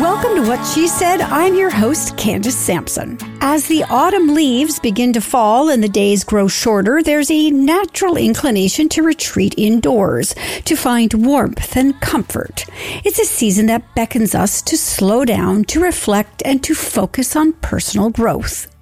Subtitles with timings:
[0.00, 1.22] Welcome to What She Said.
[1.22, 3.16] I'm your host, Candace Sampson.
[3.40, 8.18] As the autumn leaves begin to fall and the days grow shorter, there's a natural
[8.18, 10.34] inclination to retreat indoors,
[10.66, 12.66] to find warmth and comfort.
[13.04, 17.54] It's a season that beckons us to slow down, to reflect, and to focus on
[17.54, 18.73] personal growth.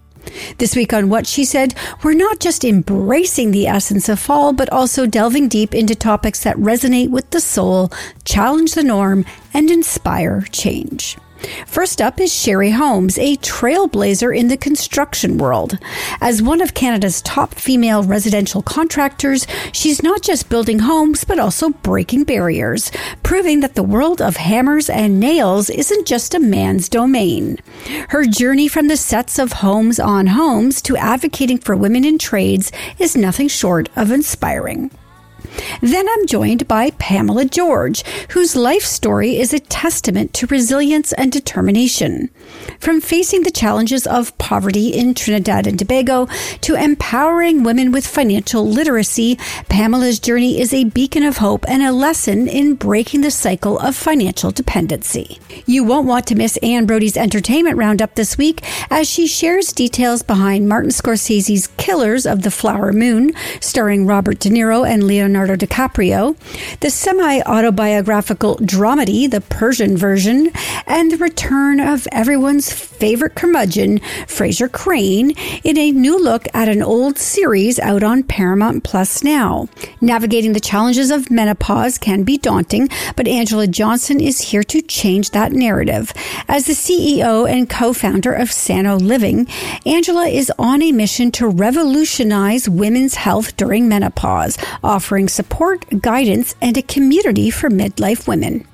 [0.58, 4.70] This week on What She Said, we're not just embracing the essence of fall, but
[4.70, 7.90] also delving deep into topics that resonate with the soul,
[8.24, 11.16] challenge the norm, and inspire change.
[11.66, 15.78] First up is Sherry Holmes, a trailblazer in the construction world.
[16.20, 21.70] As one of Canada's top female residential contractors, she's not just building homes, but also
[21.70, 22.90] breaking barriers,
[23.22, 27.58] proving that the world of hammers and nails isn't just a man's domain.
[28.08, 32.70] Her journey from the sets of Holmes on Homes to advocating for women in trades
[32.98, 34.90] is nothing short of inspiring.
[35.80, 41.30] Then I'm joined by Pamela George, whose life story is a testament to resilience and
[41.30, 42.30] determination.
[42.78, 46.28] From facing the challenges of poverty in Trinidad and Tobago
[46.62, 51.92] to empowering women with financial literacy, Pamela's journey is a beacon of hope and a
[51.92, 55.38] lesson in breaking the cycle of financial dependency.
[55.66, 60.22] You won't want to miss Anne Brodie's entertainment roundup this week as she shares details
[60.22, 65.66] behind Martin Scorsese's Killers of the Flower Moon, starring Robert De Niro and Leonardo Leonardo
[65.66, 66.36] DiCaprio,
[66.78, 70.52] the semi autobiographical dramedy, the Persian version,
[70.86, 73.98] and the return of everyone's favorite curmudgeon,
[74.28, 75.32] Frasier Crane,
[75.64, 79.68] in a new look at an old series out on Paramount Plus now.
[80.00, 85.30] Navigating the challenges of menopause can be daunting, but Angela Johnson is here to change
[85.30, 86.12] that narrative.
[86.46, 89.48] As the CEO and co founder of Sano Living,
[89.84, 96.76] Angela is on a mission to revolutionize women's health during menopause, offering support, guidance, and
[96.76, 98.66] a community for midlife women.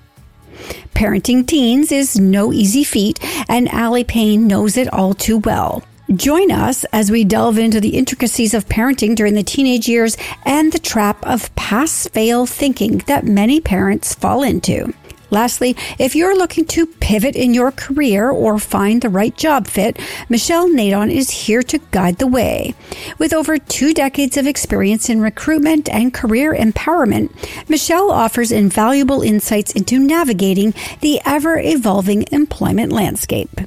[0.95, 5.85] Parenting teens is no easy feat, and Aly Pain knows it all too well.
[6.14, 10.73] Join us as we delve into the intricacies of parenting during the teenage years and
[10.73, 14.95] the trap of pass fail thinking that many parents fall into.
[15.30, 19.98] Lastly, if you're looking to pivot in your career or find the right job fit,
[20.28, 22.74] Michelle Nadon is here to guide the way.
[23.18, 27.30] With over two decades of experience in recruitment and career empowerment,
[27.68, 33.60] Michelle offers invaluable insights into navigating the ever evolving employment landscape.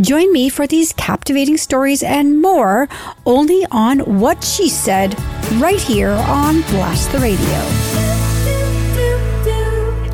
[0.00, 2.88] Join me for these captivating stories and more
[3.24, 5.18] only on What She Said
[5.54, 8.03] right here on Blast the Radio.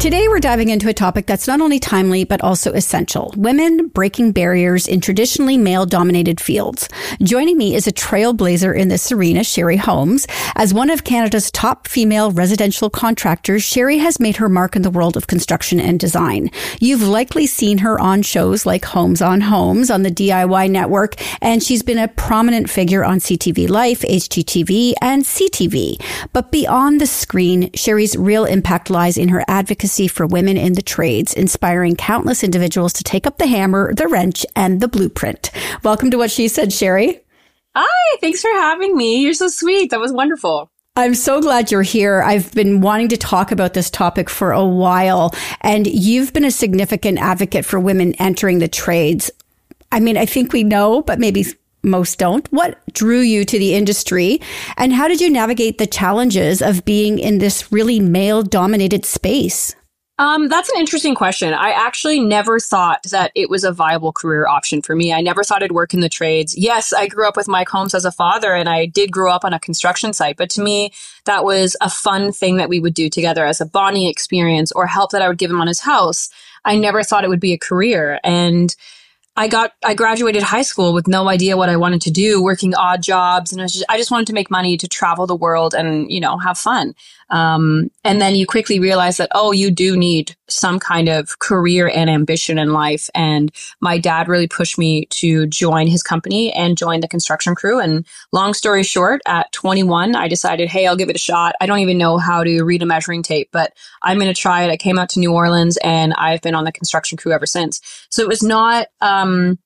[0.00, 4.32] Today, we're diving into a topic that's not only timely, but also essential women breaking
[4.32, 6.88] barriers in traditionally male dominated fields.
[7.20, 10.26] Joining me is a trailblazer in this arena, Sherry Holmes.
[10.56, 14.90] As one of Canada's top female residential contractors, Sherry has made her mark in the
[14.90, 16.50] world of construction and design.
[16.80, 21.62] You've likely seen her on shows like Holmes on Homes on the DIY network, and
[21.62, 26.02] she's been a prominent figure on CTV Life, HGTV, and CTV.
[26.32, 30.82] But beyond the screen, Sherry's real impact lies in her advocacy for women in the
[30.82, 35.50] trades, inspiring countless individuals to take up the hammer, the wrench, and the blueprint.
[35.82, 37.20] Welcome to What She Said, Sherry.
[37.74, 39.22] Hi, thanks for having me.
[39.22, 39.90] You're so sweet.
[39.90, 40.70] That was wonderful.
[40.96, 42.22] I'm so glad you're here.
[42.22, 46.50] I've been wanting to talk about this topic for a while, and you've been a
[46.50, 49.30] significant advocate for women entering the trades.
[49.92, 51.44] I mean, I think we know, but maybe
[51.82, 52.46] most don't.
[52.52, 54.40] What drew you to the industry
[54.76, 59.74] and how did you navigate the challenges of being in this really male dominated space?
[60.20, 61.54] Um, that's an interesting question.
[61.54, 65.14] I actually never thought that it was a viable career option for me.
[65.14, 66.54] I never thought I'd work in the trades.
[66.58, 69.46] Yes, I grew up with Mike Holmes as a father and I did grow up
[69.46, 70.92] on a construction site, but to me,
[71.24, 74.86] that was a fun thing that we would do together as a bonding experience or
[74.86, 76.28] help that I would give him on his house.
[76.66, 78.20] I never thought it would be a career.
[78.22, 78.76] And
[79.36, 82.74] I got I graduated high school with no idea what I wanted to do, working
[82.74, 85.72] odd jobs, and I, just, I just wanted to make money to travel the world
[85.72, 86.94] and you know have fun.
[87.30, 91.88] Um, and then you quickly realize that, oh, you do need some kind of career
[91.88, 93.08] and ambition in life.
[93.14, 97.78] And my dad really pushed me to join his company and join the construction crew.
[97.78, 101.54] And long story short, at 21, I decided, hey, I'll give it a shot.
[101.60, 103.72] I don't even know how to read a measuring tape, but
[104.02, 104.70] I'm going to try it.
[104.70, 107.80] I came out to New Orleans and I've been on the construction crew ever since.
[108.10, 109.58] So it was not, um,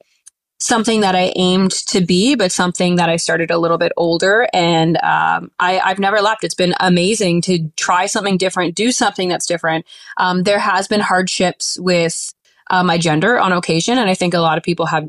[0.58, 4.48] something that I aimed to be, but something that I started a little bit older.
[4.52, 6.44] And um, I, have never left.
[6.44, 9.84] It's been amazing to try something different, do something that's different.
[10.16, 12.32] Um, there has been hardships with
[12.70, 15.08] uh, my gender on occasion, and I think a lot of people have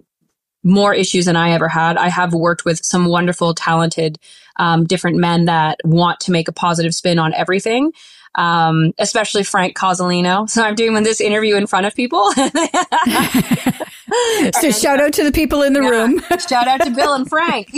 [0.64, 1.96] more issues than I ever had.
[1.96, 4.18] I have worked with some wonderful, talented,
[4.58, 7.92] um, different men that want to make a positive spin on everything.
[8.36, 10.50] Um, especially Frank Cozzolino.
[10.56, 12.32] So I'm doing this interview in front of people.
[14.62, 16.22] so shout out to the people in the yeah, room.
[16.48, 17.70] shout out to Bill and Frank.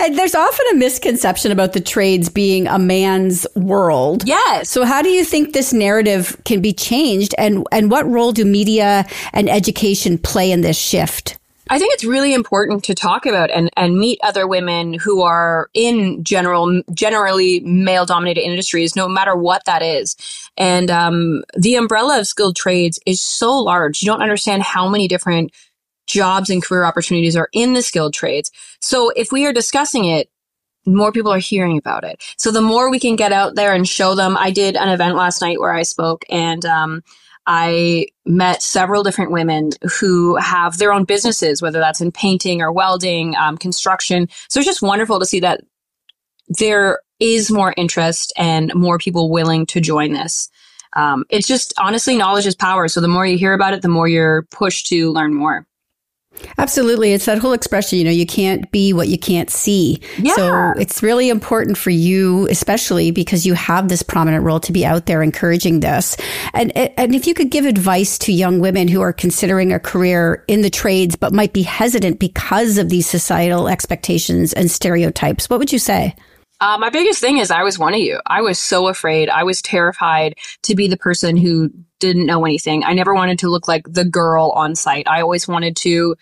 [0.00, 4.26] and there's often a misconception about the trades being a man's world.
[4.26, 4.68] Yes.
[4.70, 8.44] So how do you think this narrative can be changed and and what role do
[8.44, 11.38] media and education play in this shift?
[11.68, 15.68] I think it's really important to talk about and, and meet other women who are
[15.74, 20.16] in general, generally male dominated industries, no matter what that is.
[20.56, 24.00] And um, the umbrella of skilled trades is so large.
[24.00, 25.50] You don't understand how many different
[26.06, 28.52] jobs and career opportunities are in the skilled trades.
[28.80, 30.30] So if we are discussing it,
[30.86, 32.22] more people are hearing about it.
[32.38, 35.16] So the more we can get out there and show them, I did an event
[35.16, 37.02] last night where I spoke and, um,
[37.46, 39.70] I met several different women
[40.00, 44.28] who have their own businesses, whether that's in painting or welding, um, construction.
[44.48, 45.60] So it's just wonderful to see that
[46.48, 50.50] there is more interest and more people willing to join this.
[50.94, 52.88] Um, it's just honestly, knowledge is power.
[52.88, 55.66] So the more you hear about it, the more you're pushed to learn more.
[56.58, 57.12] Absolutely.
[57.12, 60.00] It's that whole expression, you know, you can't be what you can't see.
[60.18, 60.34] Yeah.
[60.34, 64.84] So it's really important for you, especially because you have this prominent role to be
[64.84, 66.16] out there encouraging this.
[66.54, 70.44] And, and if you could give advice to young women who are considering a career
[70.48, 75.58] in the trades, but might be hesitant because of these societal expectations and stereotypes, what
[75.58, 76.14] would you say?
[76.60, 78.20] Uh, my biggest thing is I was one of you.
[78.26, 79.28] I was so afraid.
[79.28, 81.70] I was terrified to be the person who
[82.00, 82.84] didn't know anything.
[82.84, 85.08] I never wanted to look like the girl on site.
[85.08, 86.16] I always wanted to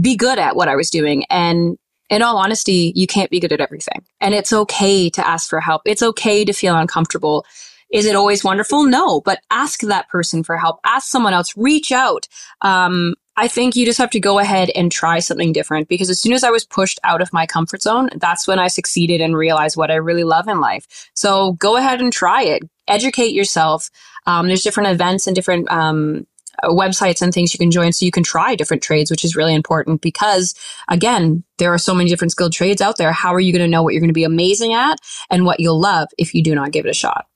[0.00, 1.24] be good at what I was doing.
[1.30, 1.76] And
[2.10, 4.04] in all honesty, you can't be good at everything.
[4.20, 5.82] And it's okay to ask for help.
[5.84, 7.44] It's okay to feel uncomfortable.
[7.90, 8.84] Is it always wonderful?
[8.84, 10.78] No, but ask that person for help.
[10.84, 11.56] Ask someone else.
[11.56, 12.28] Reach out.
[12.60, 16.20] Um, I think you just have to go ahead and try something different because as
[16.20, 19.36] soon as I was pushed out of my comfort zone, that's when I succeeded and
[19.36, 21.08] realized what I really love in life.
[21.14, 22.64] So go ahead and try it.
[22.88, 23.90] Educate yourself.
[24.26, 26.26] Um, there's different events and different um,
[26.64, 29.54] websites and things you can join so you can try different trades, which is really
[29.54, 30.56] important because
[30.88, 33.12] again, there are so many different skilled trades out there.
[33.12, 34.98] How are you going to know what you're going to be amazing at
[35.30, 37.26] and what you'll love if you do not give it a shot?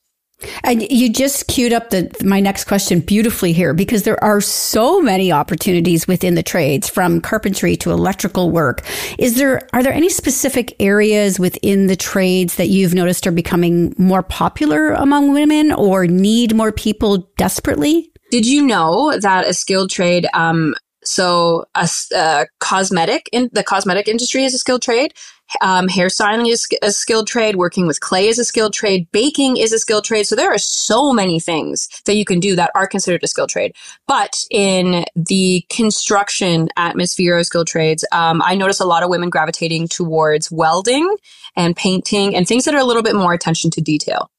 [0.63, 5.01] And you just queued up the my next question beautifully here because there are so
[5.01, 8.81] many opportunities within the trades from carpentry to electrical work.
[9.17, 13.93] Is there are there any specific areas within the trades that you've noticed are becoming
[13.97, 18.11] more popular among women or need more people desperately?
[18.31, 20.73] Did you know that a skilled trade um,
[21.05, 25.13] so a, a cosmetic in the cosmetic industry is a skilled trade.
[25.61, 27.57] Um, hairstyling is a skilled trade.
[27.57, 29.07] Working with clay is a skilled trade.
[29.11, 30.25] Baking is a skilled trade.
[30.25, 33.49] So there are so many things that you can do that are considered a skilled
[33.49, 33.75] trade.
[34.07, 39.29] But in the construction atmosphere of skilled trades, um, I notice a lot of women
[39.29, 41.15] gravitating towards welding
[41.55, 44.29] and painting and things that are a little bit more attention to detail.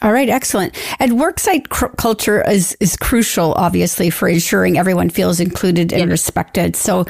[0.00, 0.76] All right, excellent.
[1.00, 6.76] And worksite cr- culture is is crucial, obviously, for ensuring everyone feels included and respected.
[6.76, 7.04] So,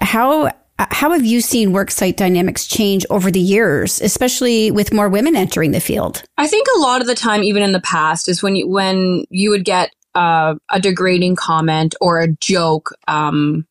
[0.00, 5.36] how how have you seen worksite dynamics change over the years, especially with more women
[5.36, 6.24] entering the field?
[6.36, 9.24] I think a lot of the time, even in the past, is when you when
[9.30, 13.66] you would get uh, a degrading comment or a joke um,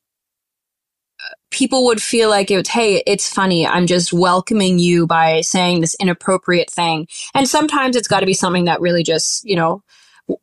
[1.51, 3.67] people would feel like it's, hey, it's funny.
[3.67, 7.07] I'm just welcoming you by saying this inappropriate thing.
[7.33, 9.83] And sometimes it's got to be something that really just, you know,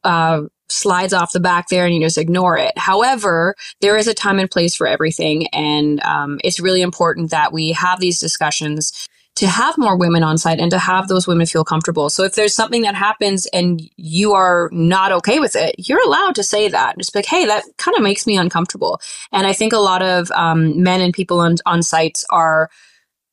[0.05, 2.77] uh, slides off the back there and you just ignore it.
[2.77, 5.47] However, there is a time and place for everything.
[5.49, 10.37] And um, it's really important that we have these discussions to have more women on
[10.37, 12.11] site and to have those women feel comfortable.
[12.11, 16.35] So if there's something that happens and you are not okay with it, you're allowed
[16.35, 16.99] to say that.
[16.99, 19.01] Just like, hey, that kind of makes me uncomfortable.
[19.31, 22.69] And I think a lot of um, men and people on, on sites are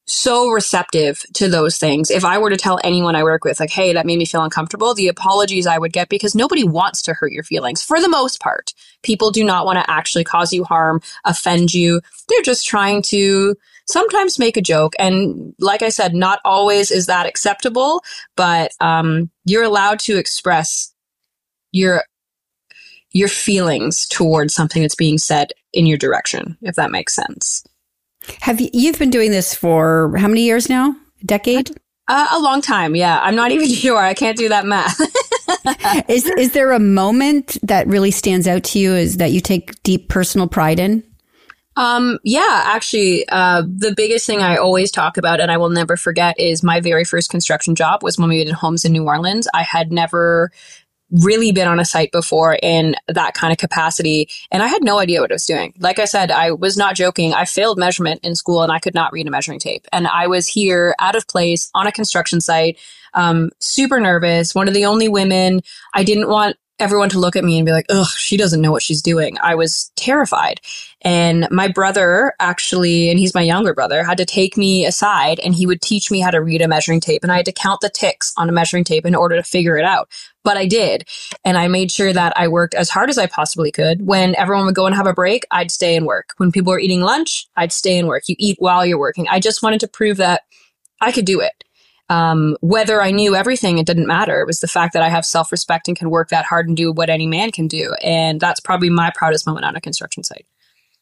[0.05, 2.11] so receptive to those things.
[2.11, 4.43] If I were to tell anyone I work with, like, hey, that made me feel
[4.43, 8.09] uncomfortable, the apologies I would get because nobody wants to hurt your feelings for the
[8.09, 8.75] most part.
[9.01, 12.01] People do not want to actually cause you harm, offend you.
[12.29, 14.93] They're just trying to sometimes make a joke.
[14.99, 18.03] And like I said, not always is that acceptable,
[18.35, 20.93] but um, you're allowed to express
[21.71, 22.03] your
[23.11, 27.65] your feelings towards something that's being said in your direction, if that makes sense.
[28.41, 30.93] Have you, you've been doing this for how many years now?
[31.21, 31.71] A decade?
[32.09, 33.19] Uh, a long time, yeah.
[33.21, 33.97] I'm not even sure.
[33.97, 34.99] I can't do that math.
[36.09, 38.93] is is there a moment that really stands out to you?
[38.93, 41.03] Is that you take deep personal pride in?
[41.77, 45.97] Um, yeah, actually, uh, the biggest thing I always talk about and I will never
[45.97, 49.47] forget is my very first construction job was when we did homes in New Orleans.
[49.53, 50.51] I had never
[51.11, 54.29] really been on a site before in that kind of capacity.
[54.51, 55.73] And I had no idea what I was doing.
[55.79, 57.33] Like I said, I was not joking.
[57.33, 59.85] I failed measurement in school and I could not read a measuring tape.
[59.93, 62.79] And I was here out of place on a construction site,
[63.13, 64.55] um, super nervous.
[64.55, 65.61] One of the only women
[65.93, 68.71] I didn't want everyone to look at me and be like, ugh, she doesn't know
[68.71, 69.37] what she's doing.
[69.41, 70.59] I was terrified.
[71.01, 75.55] And my brother actually, and he's my younger brother, had to take me aside and
[75.55, 77.23] he would teach me how to read a measuring tape.
[77.23, 79.77] And I had to count the ticks on a measuring tape in order to figure
[79.77, 80.09] it out.
[80.43, 81.07] But I did.
[81.43, 84.05] And I made sure that I worked as hard as I possibly could.
[84.05, 86.33] When everyone would go and have a break, I'd stay and work.
[86.37, 88.23] When people were eating lunch, I'd stay and work.
[88.27, 89.27] You eat while you're working.
[89.29, 90.43] I just wanted to prove that
[91.01, 91.64] I could do it.
[92.09, 94.39] Um, whether I knew everything, it didn't matter.
[94.39, 96.77] It was the fact that I have self respect and can work that hard and
[96.77, 97.93] do what any man can do.
[98.03, 100.45] And that's probably my proudest moment on a construction site.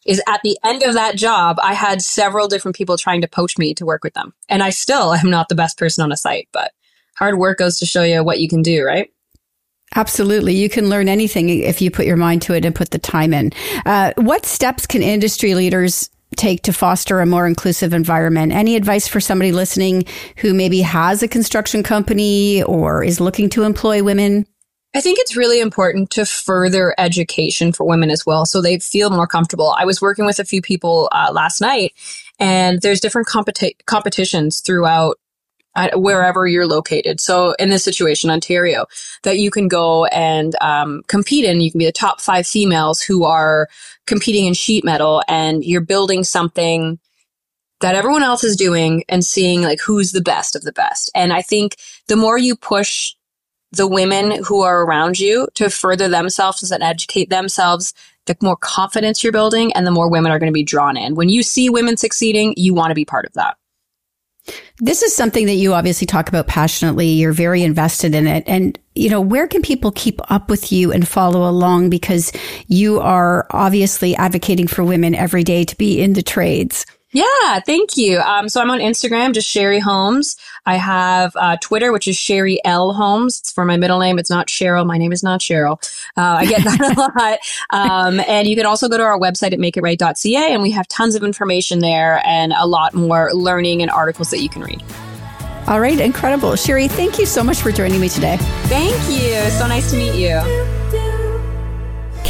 [0.06, 3.58] Is at the end of that job, I had several different people trying to poach
[3.58, 4.34] me to work with them.
[4.50, 6.72] And I still am not the best person on a site, but
[7.16, 9.10] hard work goes to show you what you can do, right?
[9.96, 10.56] Absolutely.
[10.56, 13.34] You can learn anything if you put your mind to it and put the time
[13.34, 13.52] in.
[13.86, 18.52] Uh, what steps can industry leaders take to foster a more inclusive environment?
[18.52, 20.06] Any advice for somebody listening
[20.38, 24.46] who maybe has a construction company or is looking to employ women?
[24.96, 29.10] I think it's really important to further education for women as well so they feel
[29.10, 29.76] more comfortable.
[29.78, 31.94] I was working with a few people uh, last night
[32.40, 35.18] and there's different competi- competitions throughout
[35.96, 37.20] wherever you're located.
[37.20, 38.86] So in this situation, Ontario,
[39.24, 41.62] that you can go and um, compete in.
[41.62, 43.68] You can be the top five females who are
[44.06, 47.00] competing in sheet metal, and you're building something
[47.82, 51.12] that everyone else is doing and seeing like who's the best of the best.
[51.14, 51.76] And I think
[52.08, 53.14] the more you push
[53.74, 57.94] the women who are around you to further themselves and educate themselves,
[58.26, 61.16] the more confidence you're building and the more women are going to be drawn in.
[61.16, 63.58] When you see women succeeding, you want to be part of that.
[64.80, 67.08] This is something that you obviously talk about passionately.
[67.08, 68.44] You're very invested in it.
[68.46, 71.90] And, you know, where can people keep up with you and follow along?
[71.90, 72.32] Because
[72.68, 76.86] you are obviously advocating for women every day to be in the trades.
[77.14, 78.20] Yeah, thank you.
[78.20, 80.36] Um, so I'm on Instagram, just Sherry Holmes.
[80.66, 83.40] I have uh, Twitter, which is Sherry L Holmes.
[83.40, 84.18] It's for my middle name.
[84.18, 84.86] It's not Cheryl.
[84.86, 85.78] My name is not Cheryl.
[86.18, 87.40] Uh, I get that a lot.
[87.70, 91.14] Um, and you can also go to our website at makeitright.ca, and we have tons
[91.14, 94.84] of information there and a lot more learning and articles that you can read.
[95.68, 96.56] All right, incredible.
[96.56, 98.38] Sherry, thank you so much for joining me today.
[98.64, 99.50] Thank you.
[99.52, 101.03] So nice to meet you.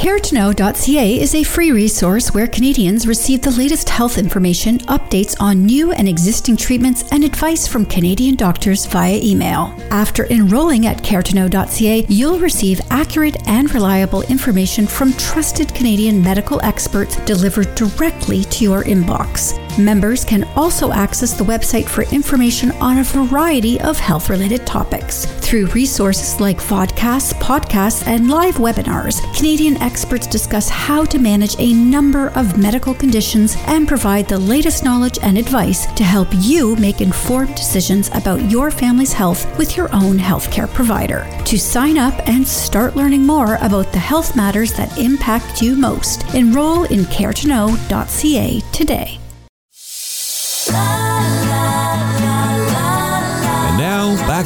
[0.03, 5.93] CareToKnow.ca is a free resource where Canadians receive the latest health information, updates on new
[5.93, 9.73] and existing treatments, and advice from Canadian doctors via email.
[9.91, 17.15] After enrolling at CareToKnow.ca, you'll receive accurate and reliable information from trusted Canadian medical experts
[17.23, 19.57] delivered directly to your inbox.
[19.79, 25.25] Members can also access the website for information on a variety of health related topics.
[25.25, 31.73] Through resources like vodcasts, podcasts, and live webinars, Canadian experts discuss how to manage a
[31.73, 37.01] number of medical conditions and provide the latest knowledge and advice to help you make
[37.01, 41.27] informed decisions about your family's health with your own healthcare provider.
[41.45, 46.31] To sign up and start learning more about the health matters that impact you most,
[46.35, 49.19] enroll in caretoknow.ca today.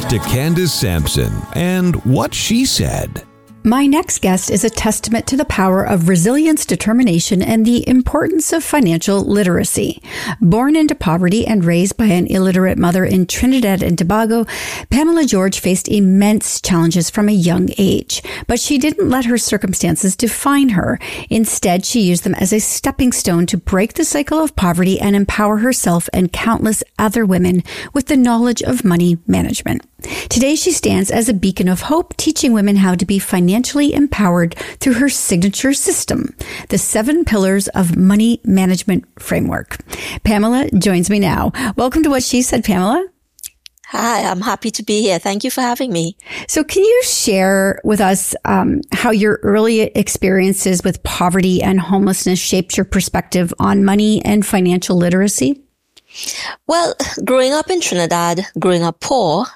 [0.00, 3.27] Back to Candace Sampson and what she said.
[3.68, 8.50] My next guest is a testament to the power of resilience, determination, and the importance
[8.50, 10.02] of financial literacy.
[10.40, 14.46] Born into poverty and raised by an illiterate mother in Trinidad and Tobago,
[14.88, 18.22] Pamela George faced immense challenges from a young age.
[18.46, 20.98] But she didn't let her circumstances define her.
[21.28, 25.14] Instead, she used them as a stepping stone to break the cycle of poverty and
[25.14, 29.84] empower herself and countless other women with the knowledge of money management.
[30.28, 34.54] Today, she stands as a beacon of hope, teaching women how to be financially empowered
[34.78, 36.36] through her signature system,
[36.68, 39.78] the seven pillars of money management framework.
[40.22, 41.50] Pamela joins me now.
[41.74, 43.08] Welcome to What She Said, Pamela.
[43.86, 45.18] Hi, I'm happy to be here.
[45.18, 46.16] Thank you for having me.
[46.46, 52.38] So, can you share with us um, how your early experiences with poverty and homelessness
[52.38, 55.64] shaped your perspective on money and financial literacy?
[56.66, 59.46] Well, growing up in Trinidad, growing up poor,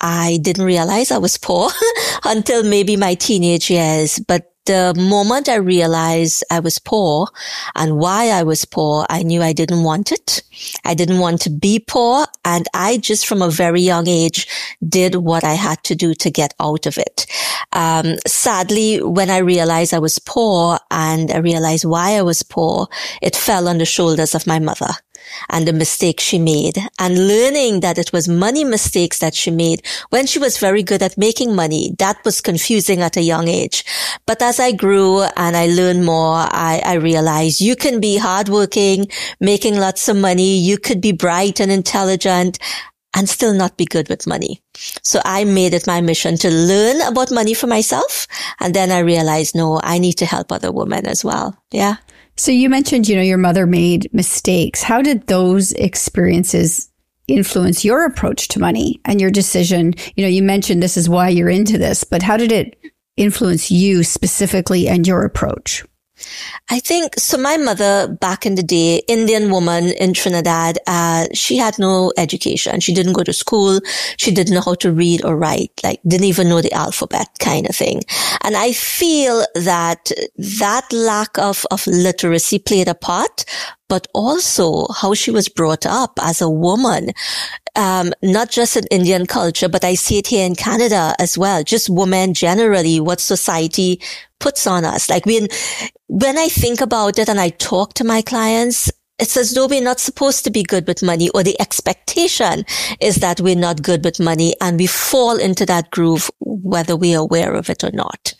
[0.00, 1.70] I didn't realize I was poor
[2.24, 4.18] until maybe my teenage years.
[4.18, 7.28] But the moment I realized I was poor
[7.74, 10.42] and why I was poor, I knew I didn't want it.
[10.84, 12.26] I didn't want to be poor.
[12.44, 14.46] And I just from a very young age
[14.86, 17.26] did what I had to do to get out of it.
[17.72, 22.88] Um, sadly, when I realized I was poor and I realized why I was poor,
[23.22, 24.94] it fell on the shoulders of my mother
[25.48, 29.82] and the mistakes she made and learning that it was money mistakes that she made
[30.10, 31.94] when she was very good at making money.
[31.98, 33.84] That was confusing at a young age.
[34.26, 39.08] But as I grew and I learned more, I, I realized you can be hardworking,
[39.40, 40.58] making lots of money.
[40.58, 42.58] You could be bright and intelligent
[43.14, 44.62] and still not be good with money.
[45.02, 48.26] So I made it my mission to learn about money for myself.
[48.60, 51.56] And then I realized, no, I need to help other women as well.
[51.72, 51.96] Yeah.
[52.40, 54.82] So you mentioned, you know, your mother made mistakes.
[54.82, 56.88] How did those experiences
[57.28, 59.92] influence your approach to money and your decision?
[60.16, 62.82] You know, you mentioned this is why you're into this, but how did it
[63.18, 65.84] influence you specifically and your approach?
[66.70, 67.36] I think so.
[67.38, 72.80] My mother, back in the day, Indian woman in Trinidad, uh, she had no education.
[72.80, 73.80] She didn't go to school.
[74.16, 77.68] She didn't know how to read or write, like didn't even know the alphabet kind
[77.68, 78.02] of thing.
[78.42, 83.44] And I feel that that lack of, of literacy played a part,
[83.90, 87.10] but also how she was brought up as a woman.
[87.76, 91.62] Um, not just in Indian culture, but I see it here in Canada as well.
[91.62, 94.00] Just women generally, what society
[94.38, 95.10] puts on us.
[95.10, 95.48] Like when,
[96.06, 99.82] when I think about it and I talk to my clients, it's as though we're
[99.82, 102.64] not supposed to be good with money or the expectation
[103.00, 107.18] is that we're not good with money and we fall into that groove whether we're
[107.18, 108.34] aware of it or not.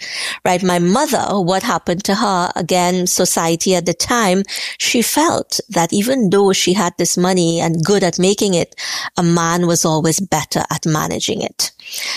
[0.44, 0.62] Right?
[0.62, 4.42] My mother, what happened to her, again, society at the time,
[4.78, 8.74] she felt that even though she had this money and good at making it,
[9.16, 11.72] a man was always better at managing it.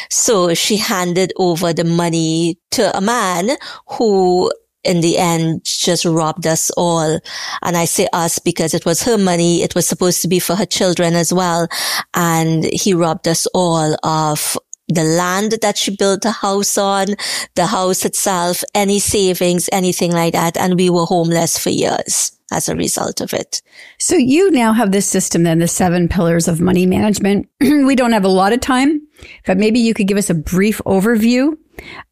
[0.09, 3.51] So she handed over the money to a man
[3.87, 4.51] who
[4.83, 7.19] in the end just robbed us all.
[7.61, 9.63] And I say us because it was her money.
[9.63, 11.67] It was supposed to be for her children as well.
[12.13, 14.57] And he robbed us all of
[14.89, 17.07] the land that she built a house on,
[17.55, 20.57] the house itself, any savings, anything like that.
[20.57, 23.61] And we were homeless for years as a result of it.
[23.99, 27.47] So you now have this system then, the seven pillars of money management.
[27.59, 29.01] we don't have a lot of time,
[29.45, 31.57] but maybe you could give us a brief overview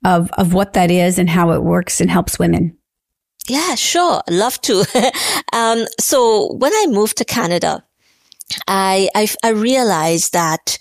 [0.06, 2.78] of, of what that is and how it works and helps women.
[3.48, 4.22] Yeah, sure.
[4.30, 4.86] Love to.
[5.54, 7.84] um, so when I moved to Canada,
[8.68, 10.78] I, I, I realized that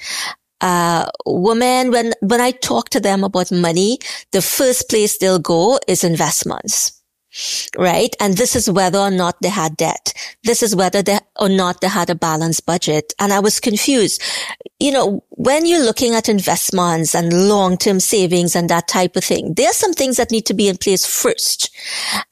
[0.60, 3.98] uh, women, when, when I talk to them about money,
[4.32, 6.99] the first place they'll go is investments
[7.78, 8.14] right?
[8.20, 10.14] And this is whether or not they had debt.
[10.44, 13.14] This is whether they or not they had a balanced budget.
[13.18, 14.22] And I was confused.
[14.78, 19.54] You know, when you're looking at investments and long-term savings and that type of thing,
[19.54, 21.74] there are some things that need to be in place first.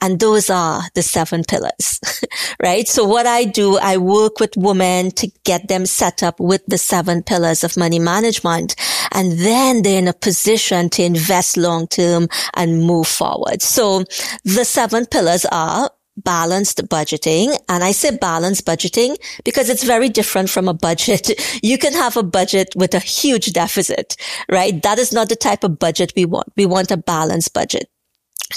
[0.01, 2.01] And those are the seven pillars,
[2.62, 2.87] right?
[2.87, 6.79] So what I do, I work with women to get them set up with the
[6.79, 8.77] seven pillars of money management.
[9.12, 13.62] And then they're in a position to invest long-term and move forward.
[13.62, 14.05] So
[14.44, 15.90] the seven pillars are
[16.24, 17.57] balanced budgeting.
[17.68, 21.31] And I say balanced budgeting because it's very different from a budget.
[21.62, 24.16] You can have a budget with a huge deficit,
[24.48, 24.81] right?
[24.83, 26.48] That is not the type of budget we want.
[26.57, 27.88] We want a balanced budget.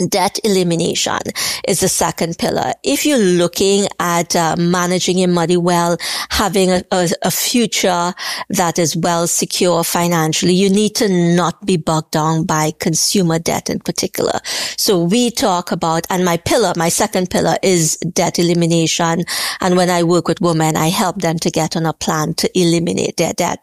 [0.08, 1.20] Debt elimination
[1.68, 2.72] is the second pillar.
[2.82, 5.98] If you're looking at uh, managing your money well,
[6.30, 8.14] having a, a, a, future
[8.50, 13.70] that is well secure financially, you need to not be bogged down by consumer debt
[13.70, 14.40] in particular.
[14.78, 19.26] So we talk about, and my pillar, my second pillar is debt elimination.
[19.60, 22.60] And when I work with women, I help them to get on a plan to
[22.60, 23.60] eliminate their debt.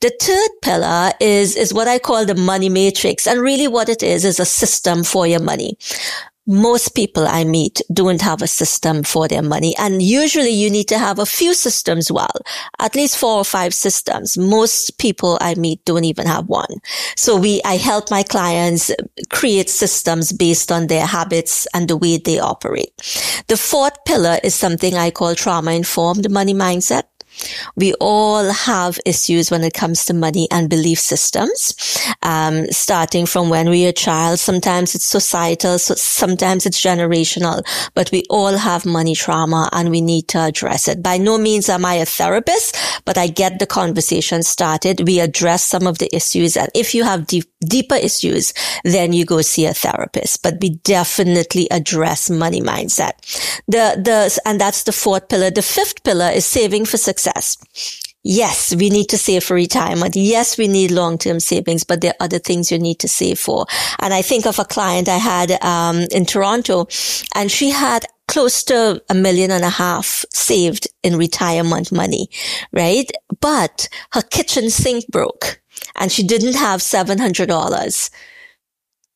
[0.00, 3.26] The third pillar is, is what I call the money matrix.
[3.26, 5.71] And really what it is, is a system for your money
[6.46, 9.74] most people I meet don't have a system for their money.
[9.78, 12.32] And usually you need to have a few systems well,
[12.80, 14.36] at least four or five systems.
[14.36, 16.80] Most people I meet don't even have one.
[17.16, 18.90] So we, I help my clients
[19.30, 22.92] create systems based on their habits and the way they operate.
[23.46, 27.04] The fourth pillar is something I call trauma informed money mindset.
[27.76, 31.74] We all have issues when it comes to money and belief systems,
[32.22, 34.38] um, starting from when we are a child.
[34.38, 37.62] Sometimes it's societal, so sometimes it's generational,
[37.94, 41.02] but we all have money trauma and we need to address it.
[41.02, 45.06] By no means am I a therapist, but I get the conversation started.
[45.06, 46.56] We address some of the issues.
[46.56, 48.52] And if you have deep, deeper issues,
[48.84, 53.12] then you go see a therapist, but we definitely address money mindset.
[53.66, 55.50] The, the, and that's the fourth pillar.
[55.50, 57.56] The fifth pillar is saving for success success.
[58.24, 60.14] Yes, we need to save for retirement.
[60.14, 63.66] Yes, we need long-term savings, but there are other things you need to save for.
[63.98, 66.86] And I think of a client I had um, in Toronto,
[67.34, 72.28] and she had close to a million and a half saved in retirement money,
[72.72, 73.10] right?
[73.40, 75.60] But her kitchen sink broke
[75.96, 78.10] and she didn't have $700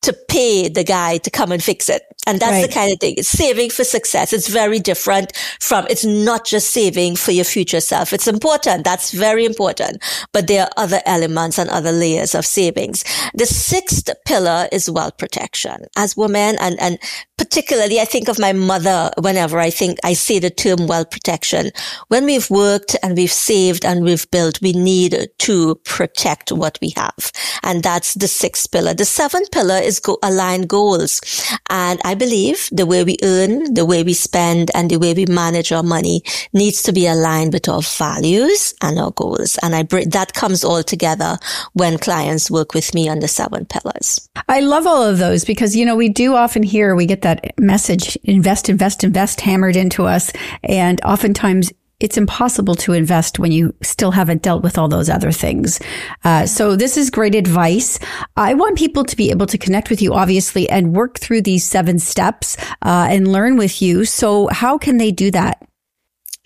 [0.03, 2.03] to pay the guy to come and fix it.
[2.25, 2.67] And that's right.
[2.67, 3.15] the kind of thing.
[3.17, 4.33] It's saving for success.
[4.33, 8.11] It's very different from, it's not just saving for your future self.
[8.11, 8.83] It's important.
[8.83, 10.03] That's very important.
[10.33, 13.05] But there are other elements and other layers of savings.
[13.33, 15.85] The sixth pillar is wealth protection.
[15.95, 16.99] As women and, and
[17.37, 21.71] particularly I think of my mother whenever I think I say the term wealth protection.
[22.07, 26.93] When we've worked and we've saved and we've built, we need to protect what we
[26.97, 27.31] have.
[27.63, 28.93] And that's the sixth pillar.
[28.93, 31.21] The seventh pillar is go align goals.
[31.69, 35.25] And I believe the way we earn, the way we spend and the way we
[35.25, 36.23] manage our money
[36.53, 39.57] needs to be aligned with our values and our goals.
[39.61, 41.37] And I that comes all together
[41.73, 44.27] when clients work with me on the seven pillars.
[44.47, 47.59] I love all of those because, you know, we do often hear, we get that
[47.59, 50.31] message, invest, invest, invest hammered into us.
[50.63, 55.31] And oftentimes it's impossible to invest when you still haven't dealt with all those other
[55.31, 55.79] things.
[56.23, 57.99] Uh, so this is great advice.
[58.37, 61.65] I want people to be able to connect with you, obviously, and work through these
[61.65, 64.05] seven steps uh, and learn with you.
[64.05, 65.67] So how can they do that?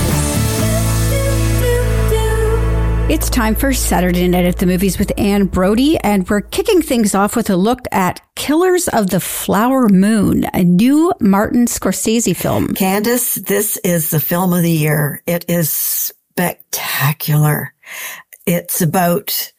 [3.11, 7.13] It's time for Saturday Night at the Movies with Anne Brodie, and we're kicking things
[7.13, 12.69] off with a look at Killers of the Flower Moon, a new Martin Scorsese film.
[12.69, 15.21] Candice, this is the film of the year.
[15.27, 17.73] It is spectacular.
[18.45, 19.51] It's about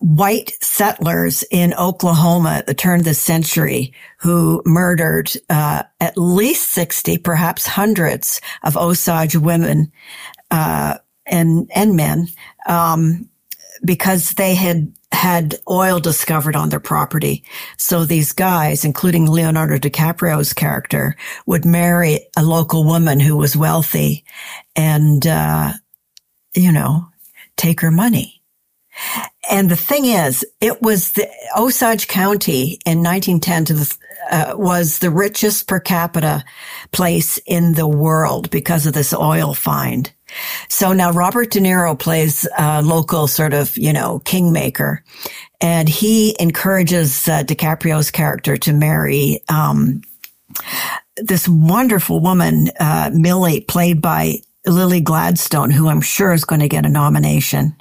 [0.00, 6.70] white settlers in Oklahoma at the turn of the century who murdered uh, at least
[6.70, 9.92] 60, perhaps hundreds of Osage women
[10.50, 12.28] uh, and, and men
[12.66, 13.28] um,
[13.84, 17.44] because they had had oil discovered on their property.
[17.76, 24.24] So these guys, including Leonardo DiCaprio's character, would marry a local woman who was wealthy
[24.74, 25.74] and, uh,
[26.54, 27.06] you know,
[27.56, 28.42] take her money.
[29.50, 33.96] And the thing is, it was the Osage County in 1910 to the,
[34.30, 36.44] uh, was the richest per capita
[36.90, 40.12] place in the world because of this oil find.
[40.68, 45.04] So now Robert De Niro plays a local sort of, you know, kingmaker
[45.60, 50.02] and he encourages uh, DiCaprio's character to marry, um,
[51.16, 56.68] this wonderful woman, uh, Millie, played by Lily Gladstone, who I'm sure is going to
[56.68, 57.74] get a nomination.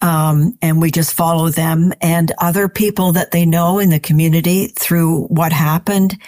[0.00, 4.66] Um, and we just follow them and other people that they know in the community
[4.66, 6.20] through what happened.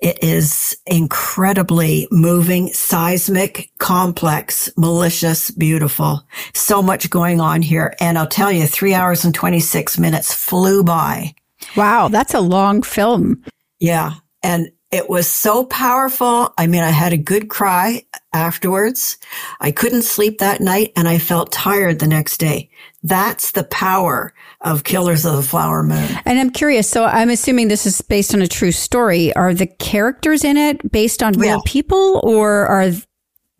[0.00, 6.22] It is incredibly moving, seismic, complex, malicious, beautiful.
[6.54, 7.94] So much going on here.
[7.98, 11.34] And I'll tell you, three hours and 26 minutes flew by.
[11.76, 12.06] Wow.
[12.08, 13.42] That's a long film.
[13.80, 14.12] Yeah.
[14.44, 16.54] And it was so powerful.
[16.56, 19.18] I mean, I had a good cry afterwards.
[19.60, 22.70] I couldn't sleep that night and I felt tired the next day.
[23.02, 26.08] That's the power of Killers of the Flower Moon.
[26.24, 26.88] And I'm curious.
[26.88, 29.34] So I'm assuming this is based on a true story.
[29.34, 31.62] Are the characters in it based on real yeah.
[31.66, 32.90] people or are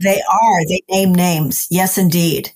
[0.00, 0.66] they are?
[0.68, 1.66] They name names.
[1.70, 2.50] Yes, indeed.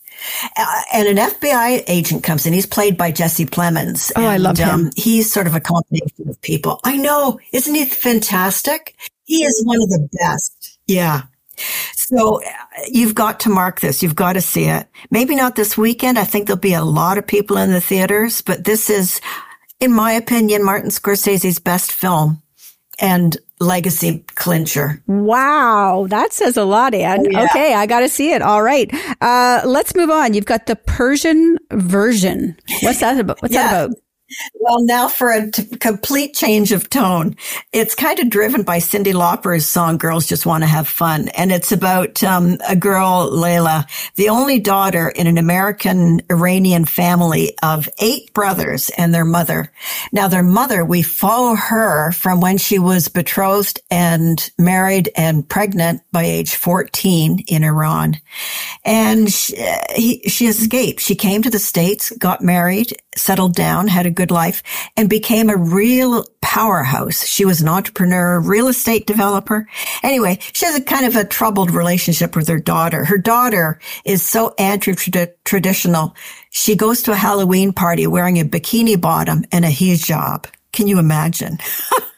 [0.57, 2.53] Uh, and an FBI agent comes in.
[2.53, 4.13] He's played by Jesse Plemons.
[4.17, 4.69] Oh, and, I love him.
[4.69, 6.81] Um, he's sort of a combination of people.
[6.85, 7.39] I know.
[7.53, 8.97] Isn't he fantastic?
[9.25, 10.79] He is one of the best.
[10.87, 11.23] Yeah.
[11.97, 12.51] So uh,
[12.89, 14.03] you've got to mark this.
[14.03, 14.87] You've got to see it.
[15.11, 16.19] Maybe not this weekend.
[16.19, 19.21] I think there'll be a lot of people in the theaters, but this is,
[19.81, 22.43] in my opinion, Martin Scorsese's best film.
[22.99, 25.03] And legacy clincher.
[25.07, 27.27] Wow, that says a lot, Anne.
[27.27, 27.45] Oh, yeah.
[27.45, 28.43] Okay, I got to see it.
[28.43, 28.91] All right,
[29.21, 30.35] uh, let's move on.
[30.35, 32.57] You've got the Persian version.
[32.83, 33.41] What's that about?
[33.43, 33.71] What's yeah.
[33.71, 33.99] that about?
[34.55, 37.37] Well, now for a t- complete change of tone.
[37.73, 41.29] It's kind of driven by Cyndi Lauper's song Girls Just Want to Have Fun.
[41.31, 43.87] And it's about um, a girl, Layla,
[44.17, 49.73] the only daughter in an American Iranian family of eight brothers and their mother.
[50.13, 56.03] Now, their mother, we follow her from when she was betrothed and married and pregnant
[56.13, 58.17] by age 14 in Iran.
[58.85, 59.57] And she,
[59.95, 61.01] he, she escaped.
[61.01, 64.63] She came to the States, got married, settled down, had a good life,
[64.97, 67.27] and became a real powerhouse.
[67.27, 69.69] She was an entrepreneur, real estate developer.
[70.03, 73.05] Anyway, she has a kind of a troubled relationship with her daughter.
[73.05, 76.15] Her daughter is so anti-traditional.
[76.51, 80.47] She goes to a Halloween party wearing a bikini bottom and a hijab.
[80.73, 81.59] Can you imagine?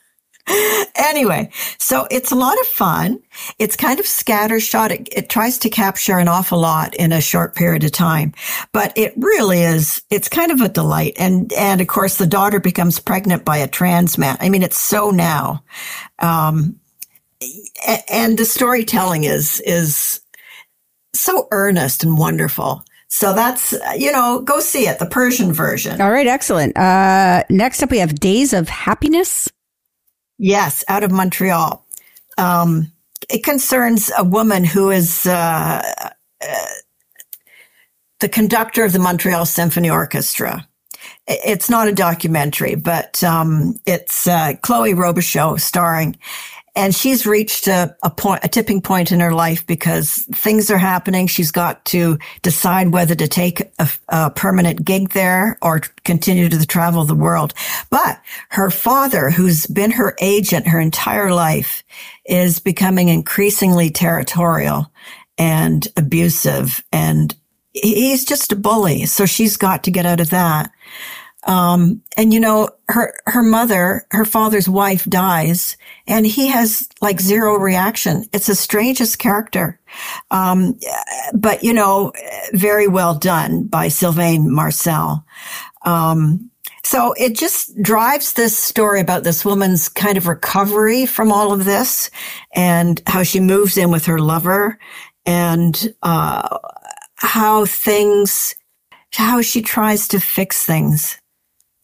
[0.97, 3.21] anyway, so it's a lot of fun.
[3.59, 4.91] It's kind of scattershot.
[4.91, 8.33] It, it tries to capture an awful lot in a short period of time,
[8.73, 11.15] but it really is, it's kind of a delight.
[11.19, 14.37] And, and of course, the daughter becomes pregnant by a trans man.
[14.41, 15.63] I mean, it's so now.
[16.19, 16.79] Um,
[18.11, 20.21] and the storytelling is, is
[21.15, 22.85] so earnest and wonderful.
[23.09, 26.01] So that's, you know, go see it, the Persian version.
[26.01, 26.77] All right, excellent.
[26.77, 29.49] Uh, next up, we have Days of Happiness.
[30.41, 31.87] Yes, out of Montreal.
[32.39, 32.93] Um,
[33.31, 35.83] it concerns a woman who is uh,
[36.43, 36.67] uh,
[38.21, 40.69] the conductor of the Montreal Symphony Orchestra.
[41.29, 46.19] It's not a documentary, but um, it's uh, Chloe Robichaud starring
[46.77, 50.79] and she's reached a, a point, a tipping point in her life because things are
[50.79, 51.27] happening.
[51.27, 56.57] She's got to decide whether to take a, a permanent gig there or continue to
[56.57, 57.55] the travel the world.
[57.91, 61.83] But her father, who's been her agent her entire life,
[62.25, 64.91] is becoming increasingly territorial
[65.39, 67.35] and abusive and
[67.73, 69.07] he's just a bully.
[69.07, 70.71] So she's got to get out of that.
[71.45, 75.77] Um, and you know, her, her mother, her father's wife dies
[76.07, 78.27] and he has like zero reaction.
[78.33, 79.81] It's the strangest character.
[80.31, 80.79] Um,
[81.33, 82.13] but you know,
[82.53, 85.25] very well done by Sylvain Marcel.
[85.85, 86.51] Um,
[86.85, 91.65] so it just drives this story about this woman's kind of recovery from all of
[91.65, 92.11] this
[92.55, 94.79] and how she moves in with her lover
[95.25, 96.59] and, uh,
[97.17, 98.55] how things,
[99.13, 101.20] how she tries to fix things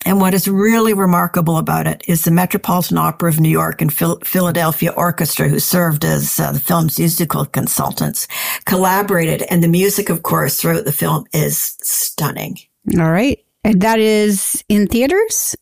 [0.06, 3.92] and what is really remarkable about it is the Metropolitan Opera of New York and
[3.92, 8.28] Phil- Philadelphia Orchestra, who served as uh, the film's musical consultants,
[8.66, 9.42] collaborated.
[9.50, 12.56] And the music, of course, throughout the film is stunning.
[12.96, 13.40] All right.
[13.64, 15.56] And that is in theaters?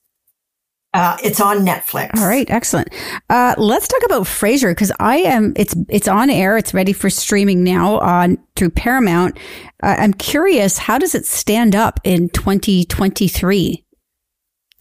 [0.92, 2.20] Uh, it's on Netflix.
[2.20, 2.88] All right, excellent.
[3.30, 5.52] Uh, let's talk about Frasier because I am.
[5.57, 6.57] It's it's on air.
[6.57, 9.37] It's ready for streaming now on through Paramount.
[9.83, 13.83] Uh, I'm curious, how does it stand up in 2023?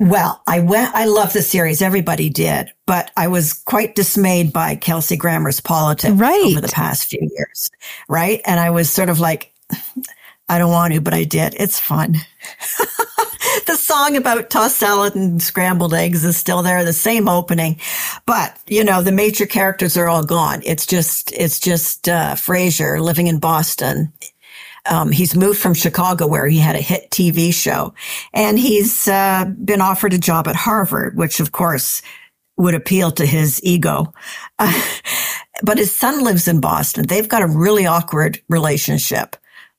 [0.04, 1.82] Well, I went, I love the series.
[1.82, 6.44] Everybody did, but I was quite dismayed by Kelsey Grammer's politics right.
[6.52, 7.70] over the past few years.
[8.10, 8.42] Right.
[8.46, 9.54] And I was sort of like,
[10.50, 11.56] I don't want to, but I did.
[11.58, 12.18] It's fun.
[13.66, 17.80] the song about tossed salad and scrambled eggs is still there, the same opening.
[18.26, 20.62] But, you know, the major characters are all gone.
[20.66, 24.12] It's just, it's just, uh, Frasier living in Boston
[24.90, 27.94] um, he's moved from Chicago where he had a hit TV show
[28.34, 32.02] and he's uh, been offered a job at Harvard, which of course
[32.58, 34.14] would appeal to his ego.
[34.60, 34.82] Uh,
[35.64, 37.08] but his son lives in Boston.
[37.08, 39.36] They've got a really awkward relationship.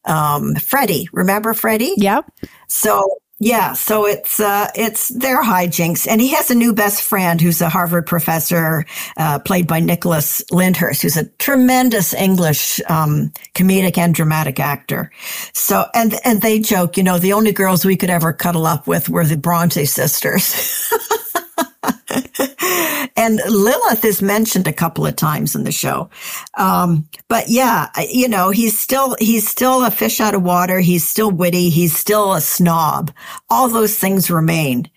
[0.07, 1.95] Um, Freddie, remember Freddie?
[1.97, 2.31] Yep.
[2.69, 7.39] So yeah, so it's uh, it's their hijinks, and he has a new best friend
[7.39, 8.87] who's a Harvard professor,
[9.19, 15.11] uh, played by Nicholas Lyndhurst, who's a tremendous English um, comedic and dramatic actor.
[15.53, 18.87] So, and and they joke, you know, the only girls we could ever cuddle up
[18.87, 20.91] with were the Bronte sisters.
[23.17, 26.11] and Lilith is mentioned a couple of times in the show.
[26.55, 30.81] Um, but yeah, you know, he's still, he's still a fish out of water.
[30.81, 31.71] He's still witty.
[31.71, 33.13] He's still a snob.
[33.49, 34.91] All those things remain.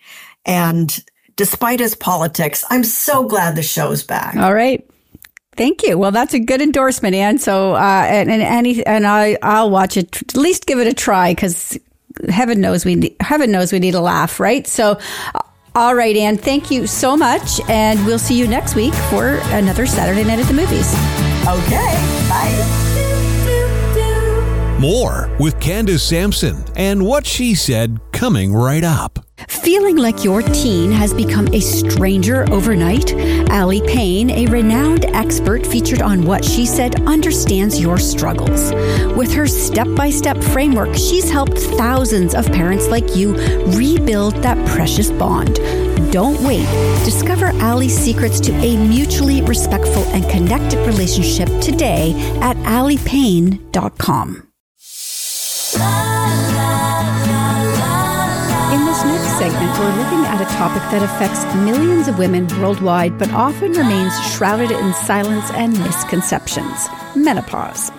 [0.45, 1.03] And
[1.35, 4.35] despite his politics, I'm so glad the show's back.
[4.35, 4.87] All right.
[5.55, 5.97] Thank you.
[5.97, 7.39] Well, that's a good endorsement, Anne.
[7.39, 10.21] So, uh, and, and any, and I, I'll watch it.
[10.21, 11.77] At least give it a try because
[12.29, 14.67] heaven knows we, need, heaven knows we need a laugh, right?
[14.67, 14.99] So,
[15.77, 17.61] all right, Anne, thank you so much.
[17.69, 20.91] And we'll see you next week for another Saturday Night at the Movies.
[21.45, 21.93] Okay,
[22.27, 22.87] bye.
[24.79, 29.26] More with Candace Sampson and what she said coming right up.
[29.63, 33.13] Feeling like your teen has become a stranger overnight?
[33.51, 38.73] Aly Pain, a renowned expert featured on What She Said, understands your struggles.
[39.15, 43.35] With her step by step framework, she's helped thousands of parents like you
[43.75, 45.55] rebuild that precious bond.
[46.11, 46.65] Don't wait.
[47.03, 54.46] Discover Aly's secrets to a mutually respectful and connected relationship today at alypain.com.
[59.79, 64.71] we're looking at a topic that affects millions of women worldwide, but often remains shrouded
[64.71, 67.91] in silence and misconceptions menopause.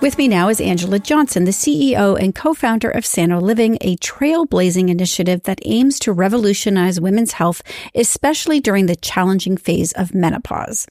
[0.00, 4.88] With me now is Angela Johnson, the CEO and co-founder of Sano Living, a trailblazing
[4.88, 7.60] initiative that aims to revolutionize women's health,
[7.94, 10.86] especially during the challenging phase of menopause.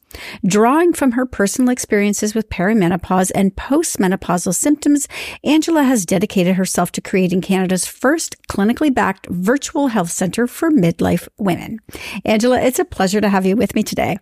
[0.46, 5.08] Drawing from her personal experiences with perimenopause and postmenopausal symptoms,
[5.44, 11.28] Angela has dedicated herself to creating Canada's first clinically backed virtual health center for midlife
[11.40, 11.80] women.
[12.26, 14.20] Angela, it's a pleasure to have you with me today.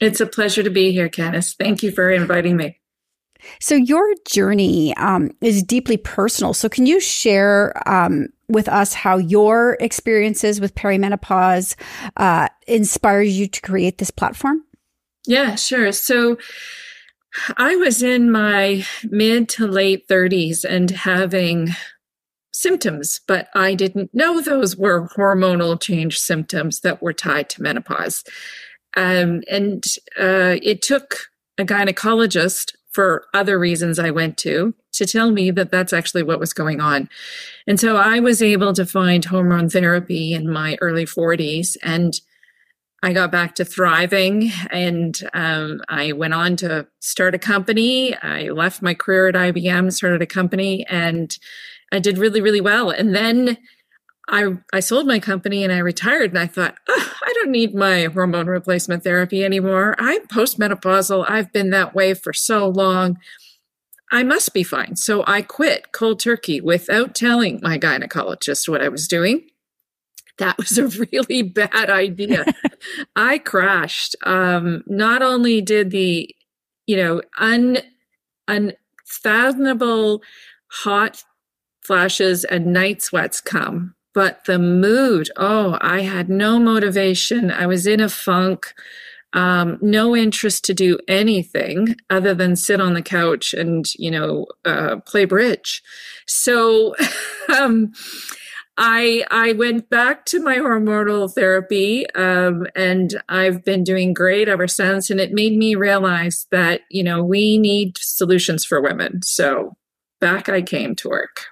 [0.00, 1.56] It's a pleasure to be here, Candice.
[1.56, 2.80] Thank you for inviting me.
[3.60, 6.54] So your journey um, is deeply personal.
[6.54, 11.76] So can you share um, with us how your experiences with perimenopause
[12.16, 14.64] uh, inspires you to create this platform?
[15.26, 15.92] Yeah, sure.
[15.92, 16.36] So
[17.56, 21.70] I was in my mid to late 30s and having
[22.52, 28.22] symptoms, but I didn't know those were hormonal change symptoms that were tied to menopause.
[28.96, 29.84] Um, and
[30.18, 31.16] uh, it took
[31.58, 36.38] a gynecologist for other reasons I went to to tell me that that's actually what
[36.38, 37.08] was going on.
[37.66, 42.14] And so I was able to find hormone therapy in my early 40s and
[43.02, 48.16] I got back to thriving and um, I went on to start a company.
[48.16, 51.36] I left my career at IBM, started a company, and
[51.92, 52.88] I did really, really well.
[52.88, 53.58] And then
[54.28, 57.74] I, I sold my company and I retired and I thought, oh, I don't need
[57.74, 59.94] my hormone replacement therapy anymore.
[59.98, 61.26] I'm postmenopausal.
[61.28, 63.18] I've been that way for so long.
[64.10, 64.96] I must be fine.
[64.96, 69.48] So I quit cold turkey without telling my gynecologist what I was doing.
[70.38, 72.44] That was a really bad idea.
[73.16, 74.16] I crashed.
[74.22, 76.34] Um, not only did the,
[76.86, 77.78] you know, un,
[78.48, 80.22] unfathomable
[80.70, 81.22] hot
[81.82, 87.86] flashes and night sweats come but the mood oh i had no motivation i was
[87.86, 88.74] in a funk
[89.34, 94.46] um, no interest to do anything other than sit on the couch and you know
[94.64, 95.82] uh, play bridge
[96.26, 96.94] so
[97.58, 97.92] um,
[98.76, 104.66] I I went back to my hormonal therapy, um, and I've been doing great ever
[104.66, 105.10] since.
[105.10, 109.22] And it made me realize that you know we need solutions for women.
[109.22, 109.76] So
[110.20, 111.46] back I came to work.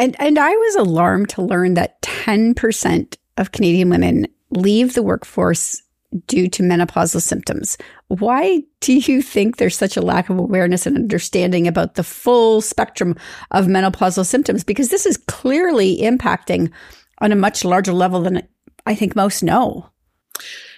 [0.00, 5.82] And and I was alarmed to learn that 10% of Canadian women leave the workforce
[6.26, 7.76] due to menopausal symptoms.
[8.08, 12.62] Why do you think there's such a lack of awareness and understanding about the full
[12.62, 13.14] spectrum
[13.50, 14.64] of menopausal symptoms?
[14.64, 16.72] Because this is clearly impacting
[17.18, 18.42] on a much larger level than
[18.86, 19.90] I think most know.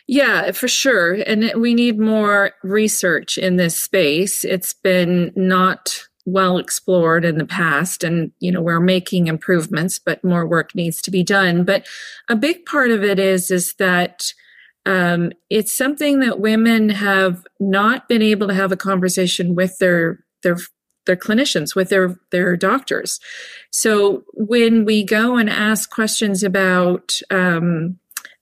[0.09, 1.15] Yeah, for sure.
[1.15, 4.45] And we need more research in this space.
[4.45, 10.23] It's been not well explored in the past and you know we're making improvements but
[10.23, 11.65] more work needs to be done.
[11.65, 11.87] But
[12.29, 14.33] a big part of it is is that
[14.85, 20.25] um, it's something that women have not been able to have a conversation with their
[20.43, 20.57] their
[21.07, 23.19] their clinicians with their their doctors.
[23.71, 27.99] So when we go and ask questions about um,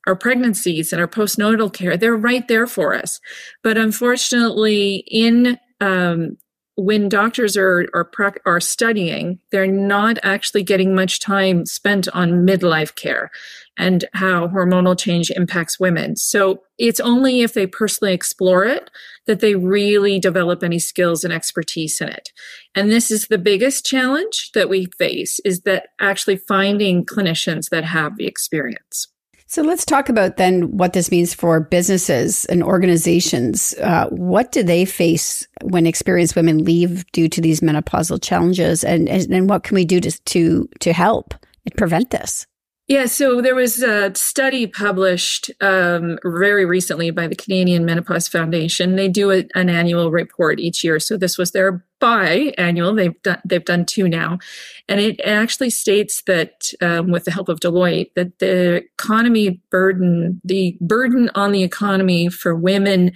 [0.06, 3.20] our pregnancies and our postnatal care they're right there for us.
[3.62, 6.36] But unfortunately in um,
[6.80, 8.10] when doctors are, are
[8.46, 13.30] are studying, they're not actually getting much time spent on midlife care
[13.76, 16.16] and how hormonal change impacts women.
[16.16, 18.90] So it's only if they personally explore it
[19.26, 22.32] that they really develop any skills and expertise in it.
[22.74, 27.84] And this is the biggest challenge that we face is that actually finding clinicians that
[27.84, 29.06] have the experience.
[29.50, 33.74] So let's talk about then what this means for businesses and organizations.
[33.82, 39.08] Uh, what do they face when experienced women leave due to these menopausal challenges, and,
[39.08, 41.34] and, and what can we do to to to help
[41.76, 42.46] prevent this?
[42.90, 48.96] Yeah, so there was a study published um, very recently by the Canadian Menopause Foundation.
[48.96, 50.98] They do a, an annual report each year.
[50.98, 52.96] So this was their biannual.
[52.96, 54.40] They've done they've done two now,
[54.88, 60.40] and it actually states that um, with the help of Deloitte that the economy burden,
[60.42, 63.12] the burden on the economy for women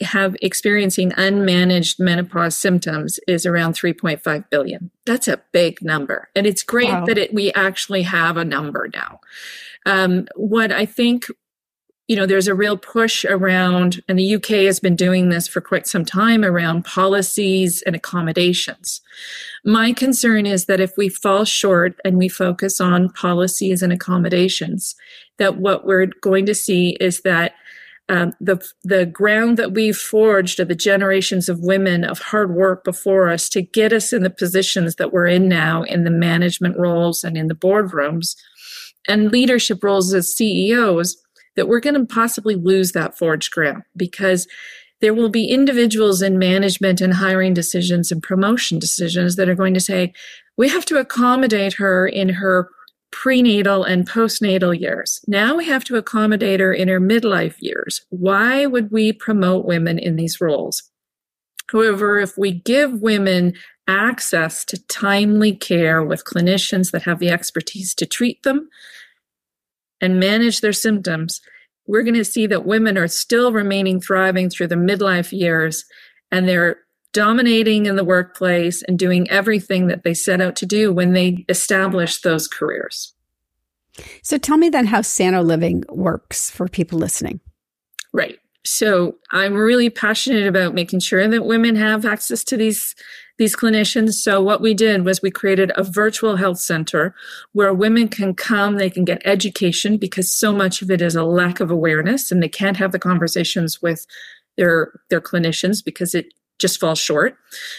[0.00, 4.90] have experiencing unmanaged menopause symptoms is around 3.5 billion.
[5.06, 6.28] That's a big number.
[6.34, 7.04] And it's great wow.
[7.06, 9.20] that it, we actually have a number now.
[9.86, 11.26] Um, what I think,
[12.08, 15.60] you know, there's a real push around, and the UK has been doing this for
[15.60, 19.00] quite some time around policies and accommodations.
[19.64, 24.96] My concern is that if we fall short and we focus on policies and accommodations,
[25.38, 27.54] that what we're going to see is that
[28.10, 32.82] um, the the ground that we've forged of the generations of women of hard work
[32.82, 36.76] before us to get us in the positions that we're in now in the management
[36.76, 38.34] roles and in the boardrooms
[39.06, 41.16] and leadership roles as CEOs
[41.54, 44.48] that we're going to possibly lose that forged ground because
[45.00, 49.74] there will be individuals in management and hiring decisions and promotion decisions that are going
[49.74, 50.12] to say,
[50.58, 52.68] we have to accommodate her in her
[53.10, 55.20] prenatal and postnatal years.
[55.26, 58.04] Now we have to accommodate her in her midlife years.
[58.10, 60.82] Why would we promote women in these roles?
[61.70, 63.54] However, if we give women
[63.86, 68.68] access to timely care with clinicians that have the expertise to treat them
[70.00, 71.40] and manage their symptoms,
[71.86, 75.84] we're going to see that women are still remaining thriving through the midlife years
[76.30, 76.78] and they're
[77.12, 81.44] dominating in the workplace and doing everything that they set out to do when they
[81.48, 83.14] establish those careers.
[84.22, 87.40] So tell me then how Sana Living works for people listening.
[88.12, 88.38] Right.
[88.64, 92.94] So I'm really passionate about making sure that women have access to these
[93.38, 94.12] these clinicians.
[94.12, 97.14] So what we did was we created a virtual health center
[97.52, 101.24] where women can come, they can get education because so much of it is a
[101.24, 104.06] lack of awareness and they can't have the conversations with
[104.58, 107.36] their their clinicians because it just falls short.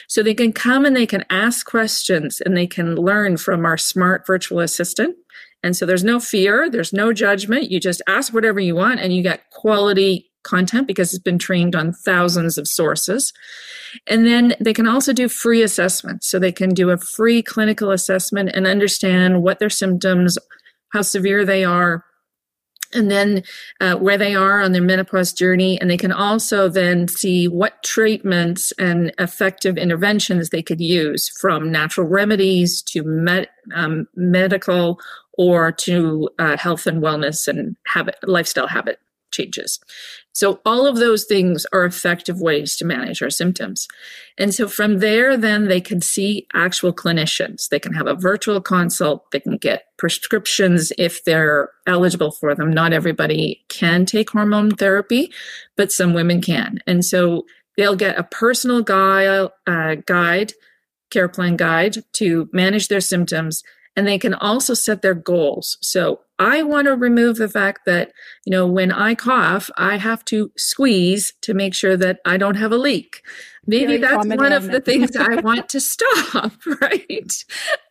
[0.07, 3.77] So they can come and they can ask questions and they can learn from our
[3.77, 5.15] smart virtual assistant.
[5.63, 7.71] And so there's no fear, there's no judgment.
[7.71, 11.75] You just ask whatever you want and you get quality content because it's been trained
[11.75, 13.31] on thousands of sources.
[14.07, 16.27] And then they can also do free assessments.
[16.27, 20.37] So they can do a free clinical assessment and understand what their symptoms,
[20.93, 22.03] how severe they are,
[22.93, 23.43] and then
[23.79, 25.79] uh, where they are on their menopause journey.
[25.79, 31.71] And they can also then see what treatments and effective interventions they could use from
[31.71, 34.99] natural remedies to med- um, medical
[35.37, 38.99] or to uh, health and wellness and habit, lifestyle habit
[39.31, 39.79] changes.
[40.33, 43.87] So all of those things are effective ways to manage our symptoms.
[44.37, 47.69] And so from there, then they can see actual clinicians.
[47.69, 49.29] They can have a virtual consult.
[49.31, 52.71] They can get prescriptions if they're eligible for them.
[52.71, 55.31] Not everybody can take hormone therapy,
[55.75, 56.79] but some women can.
[56.87, 60.53] And so they'll get a personal guide, uh, guide,
[61.09, 63.63] care plan guide to manage their symptoms
[63.95, 65.77] and they can also set their goals.
[65.81, 68.11] So I want to remove the fact that,
[68.45, 72.55] you know, when I cough, I have to squeeze to make sure that I don't
[72.55, 73.21] have a leak.
[73.67, 77.45] Maybe Very that's one of the things I want to stop, right?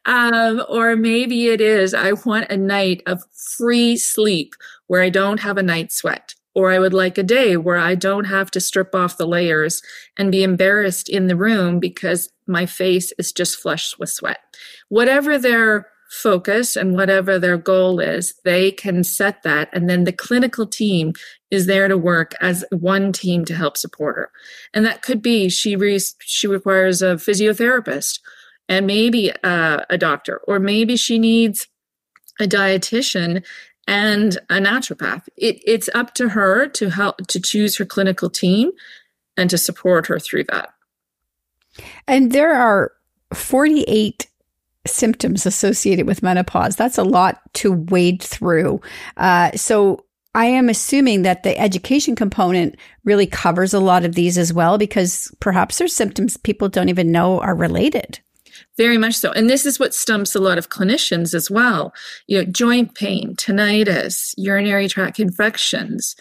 [0.04, 4.54] Um, or maybe it is I want a night of free sleep
[4.88, 6.34] where I don't have a night sweat.
[6.52, 9.82] Or I would like a day where I don't have to strip off the layers
[10.16, 14.49] and be embarrassed in the room because my face is just flushed with sweat.
[14.90, 19.70] Whatever their focus and whatever their goal is, they can set that.
[19.72, 21.12] And then the clinical team
[21.50, 24.30] is there to work as one team to help support her.
[24.74, 28.18] And that could be she, re- she requires a physiotherapist
[28.68, 31.68] and maybe uh, a doctor, or maybe she needs
[32.40, 33.44] a dietitian
[33.86, 35.28] and a naturopath.
[35.36, 38.70] It, it's up to her to help to choose her clinical team
[39.36, 40.70] and to support her through that.
[42.06, 42.92] And there are
[43.32, 44.26] 48
[44.86, 46.76] symptoms associated with menopause.
[46.76, 48.80] That's a lot to wade through.
[49.16, 50.04] Uh, so
[50.34, 54.78] I am assuming that the education component really covers a lot of these as well,
[54.78, 58.20] because perhaps there's symptoms people don't even know are related.
[58.76, 59.32] Very much so.
[59.32, 61.92] And this is what stumps a lot of clinicians as well.
[62.26, 66.14] You know, joint pain, tinnitus, urinary tract infections,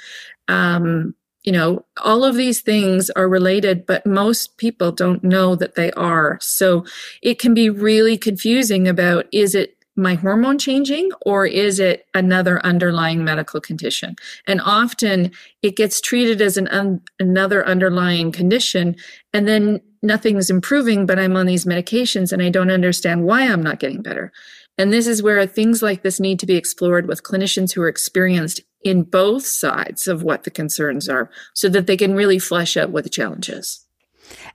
[0.48, 1.14] um,
[1.50, 5.90] you know, all of these things are related, but most people don't know that they
[5.94, 6.38] are.
[6.42, 6.86] So
[7.24, 12.64] it can be really confusing about is it my hormone changing or is it another
[12.64, 14.16] underlying medical condition?
[14.46, 15.32] And often
[15.64, 18.96] it gets treated as an un- another underlying condition
[19.34, 23.64] and then nothing's improving, but I'm on these medications and I don't understand why I'm
[23.64, 24.32] not getting better.
[24.80, 27.90] And this is where things like this need to be explored with clinicians who are
[27.90, 32.78] experienced in both sides of what the concerns are so that they can really flesh
[32.78, 33.86] out what the challenge is.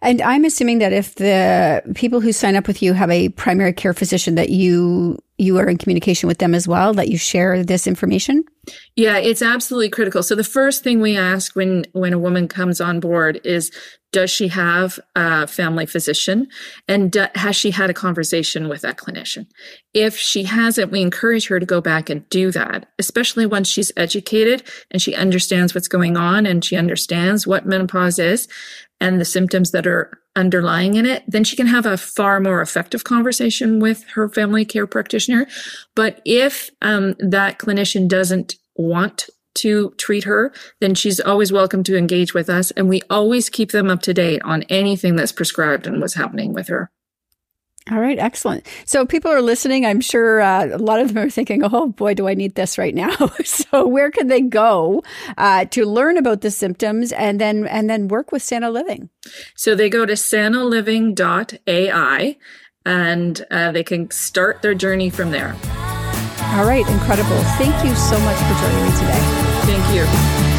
[0.02, 3.72] And I'm assuming that if the people who sign up with you have a primary
[3.72, 7.64] care physician that you you are in communication with them as well that you share
[7.64, 8.44] this information?
[8.94, 10.22] Yeah, it's absolutely critical.
[10.22, 13.70] So the first thing we ask when when a woman comes on board is
[14.14, 16.46] does she have a family physician
[16.86, 19.44] and do, has she had a conversation with that clinician?
[19.92, 23.90] If she hasn't, we encourage her to go back and do that, especially once she's
[23.96, 24.62] educated
[24.92, 28.46] and she understands what's going on and she understands what menopause is
[29.00, 32.60] and the symptoms that are underlying in it, then she can have a far more
[32.60, 35.46] effective conversation with her family care practitioner.
[35.94, 41.96] But if um, that clinician doesn't want to treat her, then she's always welcome to
[41.96, 42.72] engage with us.
[42.72, 46.52] And we always keep them up to date on anything that's prescribed and what's happening
[46.52, 46.90] with her.
[47.90, 48.66] All right, excellent.
[48.86, 49.84] So people are listening.
[49.84, 52.78] I'm sure uh, a lot of them are thinking, "Oh boy, do I need this
[52.78, 53.14] right now?"
[53.44, 55.02] so where can they go
[55.36, 59.10] uh, to learn about the symptoms and then and then work with Sana Living?
[59.54, 62.36] So they go to sanaliving.ai
[62.86, 65.54] and uh, they can start their journey from there.
[66.54, 67.36] All right, incredible.
[67.58, 69.20] Thank you so much for joining me today.
[69.66, 70.53] Thank you.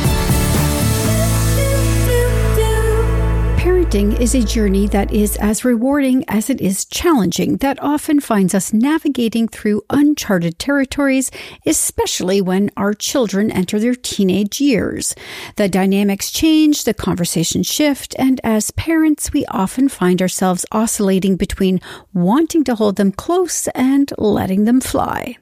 [3.96, 8.54] Parenting is a journey that is as rewarding as it is challenging, that often finds
[8.54, 11.32] us navigating through uncharted territories,
[11.66, 15.16] especially when our children enter their teenage years.
[15.56, 21.80] The dynamics change, the conversations shift, and as parents, we often find ourselves oscillating between
[22.14, 25.38] wanting to hold them close and letting them fly.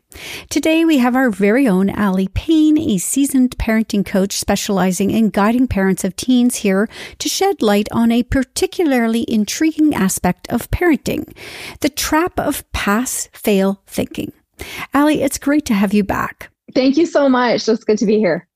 [0.49, 5.68] Today, we have our very own Aly Pain, a seasoned parenting coach specializing in guiding
[5.68, 6.88] parents of teens here
[7.20, 11.36] to shed light on a particularly intriguing aspect of parenting
[11.82, 14.32] the trap of pass fail thinking.
[14.93, 16.49] Allie, it's great to have you back.
[16.74, 17.68] Thank you so much.
[17.68, 18.47] It's good to be here.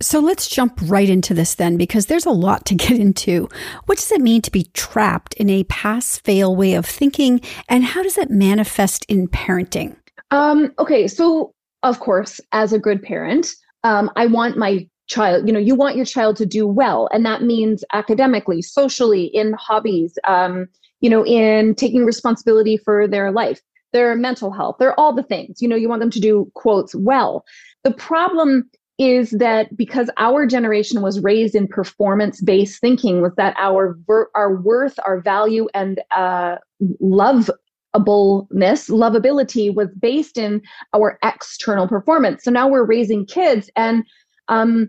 [0.00, 3.48] So let's jump right into this then, because there's a lot to get into.
[3.86, 7.84] What does it mean to be trapped in a pass fail way of thinking, and
[7.84, 9.96] how does it manifest in parenting?
[10.30, 13.48] Um, okay, so of course, as a good parent,
[13.84, 17.24] um, I want my child, you know, you want your child to do well, and
[17.24, 20.66] that means academically, socially, in hobbies, um,
[21.00, 23.60] you know, in taking responsibility for their life,
[23.92, 25.62] their mental health, they're all the things.
[25.62, 27.44] You know, you want them to do quotes well.
[27.84, 28.68] The problem
[28.98, 33.98] is that because our generation was raised in performance based thinking was that our
[34.34, 36.56] our worth our value and uh,
[37.00, 37.50] love
[37.96, 40.62] lovableness, lovability was based in
[40.94, 42.44] our external performance.
[42.44, 44.04] So now we're raising kids and
[44.48, 44.88] um,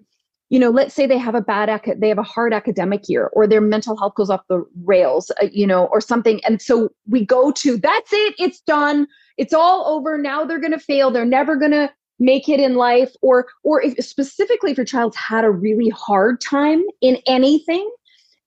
[0.50, 3.30] you know, let's say they have a bad ac- they have a hard academic year
[3.34, 6.40] or their mental health goes off the rails, uh, you know, or something.
[6.46, 10.18] And so we go to that's it, it's done, it's all over.
[10.18, 11.12] Now they're going to fail.
[11.12, 15.18] They're never going to make it in life or or if specifically if your child's
[15.18, 17.88] had a really hard time in anything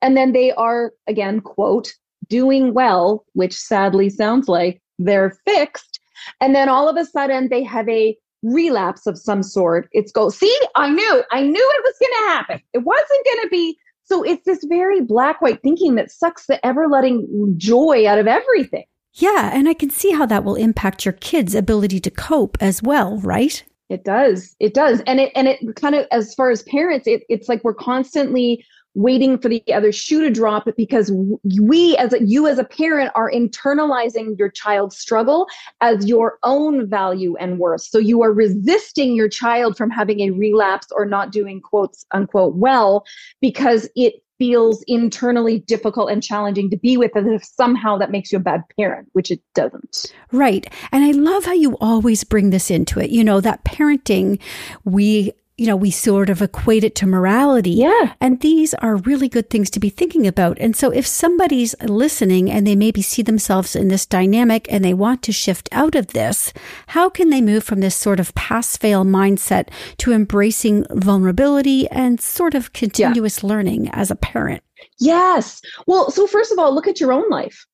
[0.03, 1.93] and then they are again quote
[2.31, 6.01] doing well, which sadly sounds like they're fixed.
[6.41, 9.89] And then all of a sudden they have a relapse of some sort.
[9.93, 12.62] It's go, see, I knew, I knew it was going to happen.
[12.72, 13.78] It wasn't going to be.
[14.05, 18.26] So it's this very black white thinking that sucks the ever letting joy out of
[18.26, 18.85] everything.
[19.14, 19.51] Yeah.
[19.53, 23.18] And I can see how that will impact your kids' ability to cope as well,
[23.18, 23.62] right?
[23.89, 24.55] It does.
[24.61, 25.03] It does.
[25.07, 28.64] And it, and it kind of, as far as parents, it, it's like we're constantly
[28.95, 31.12] waiting for the other shoe to drop because
[31.61, 35.47] we as a, you as a parent are internalizing your child's struggle
[35.80, 40.30] as your own value and worth so you are resisting your child from having a
[40.30, 43.05] relapse or not doing quotes unquote well
[43.41, 48.32] because it feels internally difficult and challenging to be with as if somehow that makes
[48.32, 50.14] you a bad parent, which it doesn't.
[50.32, 50.66] Right.
[50.93, 53.11] And I love how you always bring this into it.
[53.11, 54.41] You know, that parenting,
[54.82, 57.73] we you know, we sort of equate it to morality.
[57.73, 58.15] Yeah.
[58.19, 60.59] And these are really good things to be thinking about.
[60.59, 64.95] And so if somebody's listening and they maybe see themselves in this dynamic and they
[64.95, 66.55] want to shift out of this,
[66.87, 72.23] how can they move from this sort of pass fail mindset to embracing vulnerability and
[72.23, 73.49] sort of continuous yeah.
[73.51, 74.63] learning as a parent?
[74.99, 75.61] Yes.
[75.87, 77.67] Well, so first of all, look at your own life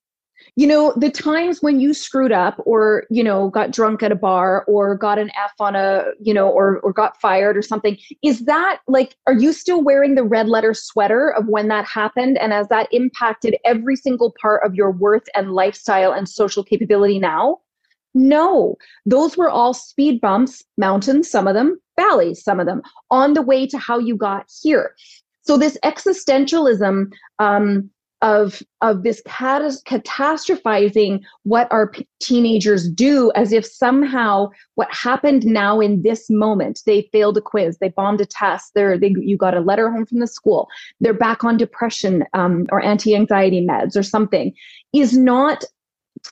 [0.57, 4.17] you know the times when you screwed up or you know got drunk at a
[4.17, 7.97] bar or got an f on a you know or or got fired or something
[8.23, 12.39] is that like are you still wearing the red letter sweater of when that happened?
[12.39, 17.19] And has that impacted every single part of your worth and lifestyle and social capability
[17.19, 17.59] now?
[18.15, 18.77] No.
[19.05, 23.43] Those were all speed bumps mountains some of them valleys some of them on the
[23.43, 24.95] way to how you got here.
[25.43, 27.91] So this existentialism um,
[28.23, 35.81] of of this catastrophizing what our p- teenagers do as if somehow what happened now
[35.81, 39.55] in this moment they failed a quiz they bombed a test they're, they you got
[39.55, 40.67] a letter home from the school
[41.01, 44.53] they're back on depression um, or anti-anxiety meds or something
[44.95, 45.63] is not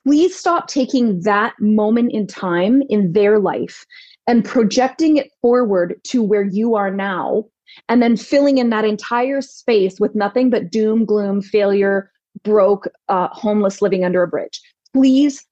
[0.03, 3.85] please stop taking that moment in time in their life
[4.27, 7.45] and projecting it forward to where you are now
[7.89, 12.11] and then filling in that entire space with nothing but doom, gloom, failure,
[12.43, 14.61] broke, uh, homeless, living under a bridge.
[14.93, 15.45] Please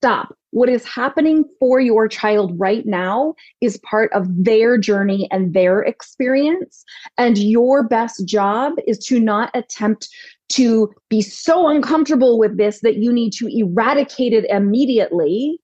[0.00, 0.34] stop.
[0.52, 5.82] What is happening for your child right now is part of their journey and their
[5.82, 6.84] experience.
[7.18, 10.08] And your best job is to not attempt
[10.50, 15.60] to be so uncomfortable with this that you need to eradicate it immediately,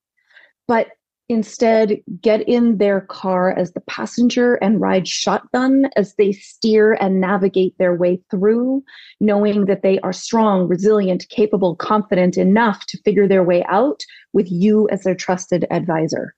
[0.68, 0.88] but
[1.28, 7.20] Instead, get in their car as the passenger and ride shotgun as they steer and
[7.20, 8.84] navigate their way through,
[9.18, 14.50] knowing that they are strong, resilient, capable, confident enough to figure their way out with
[14.52, 16.34] you as their trusted advisor.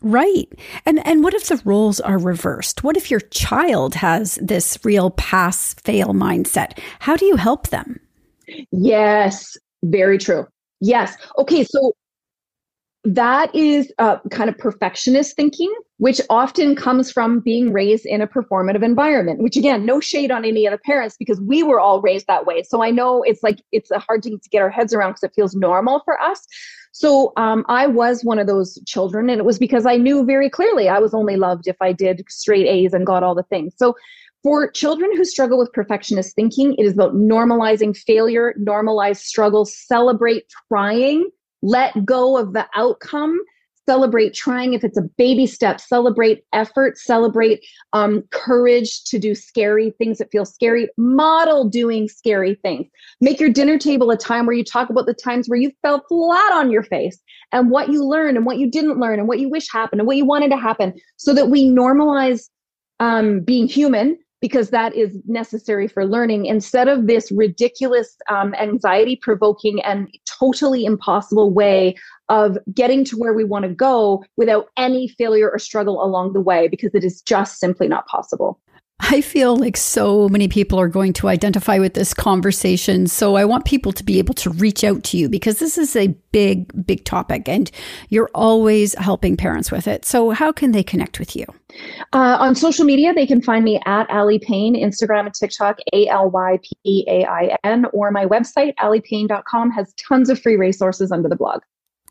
[0.00, 0.48] Right.
[0.84, 2.82] And and what if the roles are reversed?
[2.82, 6.78] What if your child has this real pass fail mindset?
[7.00, 8.00] How do you help them?
[8.72, 10.46] Yes, very true.
[10.80, 11.16] Yes.
[11.38, 11.92] Okay, so
[13.04, 18.28] that is uh, kind of perfectionist thinking, which often comes from being raised in a
[18.28, 22.00] performative environment, which again, no shade on any of the parents because we were all
[22.00, 22.62] raised that way.
[22.62, 25.24] So I know it's like, it's a hard thing to get our heads around because
[25.24, 26.46] it feels normal for us.
[26.92, 30.48] So um, I was one of those children, and it was because I knew very
[30.48, 33.72] clearly I was only loved if I did straight A's and got all the things.
[33.76, 33.96] So
[34.44, 40.44] for children who struggle with perfectionist thinking, it is about normalizing failure, normalize struggle, celebrate
[40.68, 41.30] trying
[41.62, 43.38] let go of the outcome.
[43.88, 44.74] Celebrate trying.
[44.74, 50.30] If it's a baby step celebrate effort celebrate um, courage to do scary things that
[50.30, 50.88] feel scary.
[50.96, 52.86] Model doing scary things.
[53.20, 56.04] Make your dinner table a time where you talk about the times where you fell
[56.08, 57.18] flat on your face
[57.50, 60.06] and what you learned and what you didn't learn and what you wish happened and
[60.06, 62.48] what you wanted to happen so that we normalize
[63.00, 66.46] um, being human because that is necessary for learning.
[66.46, 71.94] Instead of this ridiculous um, anxiety provoking and totally impossible way
[72.28, 76.40] of getting to where we want to go without any failure or struggle along the
[76.40, 78.58] way because it is just simply not possible
[79.04, 83.08] I feel like so many people are going to identify with this conversation.
[83.08, 85.96] So I want people to be able to reach out to you because this is
[85.96, 87.70] a big, big topic and
[88.10, 90.04] you're always helping parents with it.
[90.04, 91.46] So how can they connect with you?
[92.12, 96.06] Uh, on social media, they can find me at Aly Pain, Instagram and TikTok, A
[96.08, 101.10] L Y P A I N, or my website, alypain.com, has tons of free resources
[101.10, 101.62] under the blog.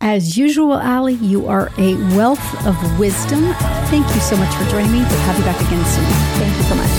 [0.04, 3.54] As usual, Aly, you are a wealth of wisdom.
[3.92, 4.98] Thank you so much for joining me.
[4.98, 6.06] We'll have you back again soon.
[6.40, 6.90] Thank you so much.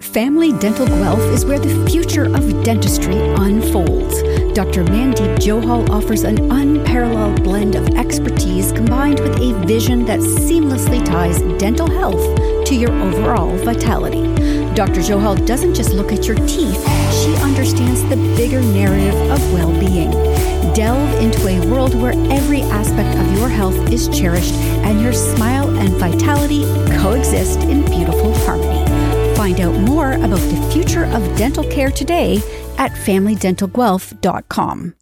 [0.00, 4.20] Family Dental Guelph is where the future of dentistry unfolds.
[4.52, 4.82] Dr.
[4.84, 11.40] Mandeep Johal offers an unparalleled blend of expertise combined with a vision that seamlessly ties
[11.58, 12.20] dental health
[12.66, 14.61] to your overall vitality.
[14.74, 15.00] Dr.
[15.00, 20.10] Johal doesn't just look at your teeth, she understands the bigger narrative of well being.
[20.72, 25.68] Delve into a world where every aspect of your health is cherished and your smile
[25.76, 26.62] and vitality
[26.96, 28.86] coexist in beautiful harmony.
[29.36, 32.38] Find out more about the future of dental care today
[32.78, 34.94] at FamilyDentalGuelph.com.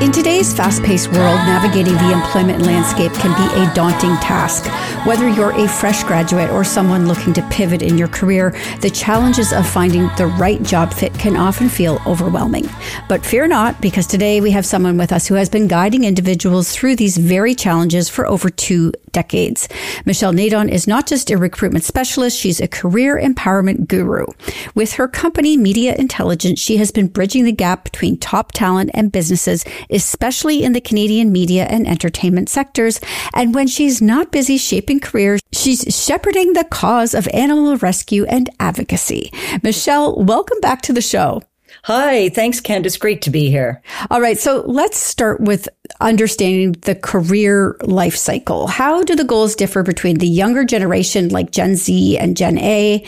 [0.00, 4.64] In today's fast paced world, navigating the employment landscape can be a daunting task.
[5.06, 9.52] Whether you're a fresh graduate or someone looking to pivot in your career, the challenges
[9.52, 12.66] of finding the right job fit can often feel overwhelming.
[13.10, 16.74] But fear not, because today we have someone with us who has been guiding individuals
[16.74, 19.68] through these very challenges for over two decades.
[20.04, 24.26] Michelle Nadon is not just a recruitment specialist, she's a career empowerment guru.
[24.74, 29.12] With her company, Media Intelligence, she has been bridging the gap between top talent and
[29.12, 33.00] businesses especially in the Canadian media and entertainment sectors.
[33.34, 38.50] And when she's not busy shaping careers, she's shepherding the cause of animal rescue and
[38.58, 39.32] advocacy.
[39.62, 41.42] Michelle, welcome back to the show.
[41.84, 42.98] Hi, thanks, Candace.
[42.98, 43.80] Great to be here.
[44.10, 45.66] All right, so let's start with
[46.00, 48.66] understanding the career life cycle.
[48.66, 53.04] How do the goals differ between the younger generation, like Gen Z and Gen A,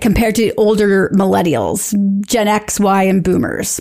[0.00, 1.94] compared to older millennials,
[2.26, 3.80] Gen X, Y, and boomers?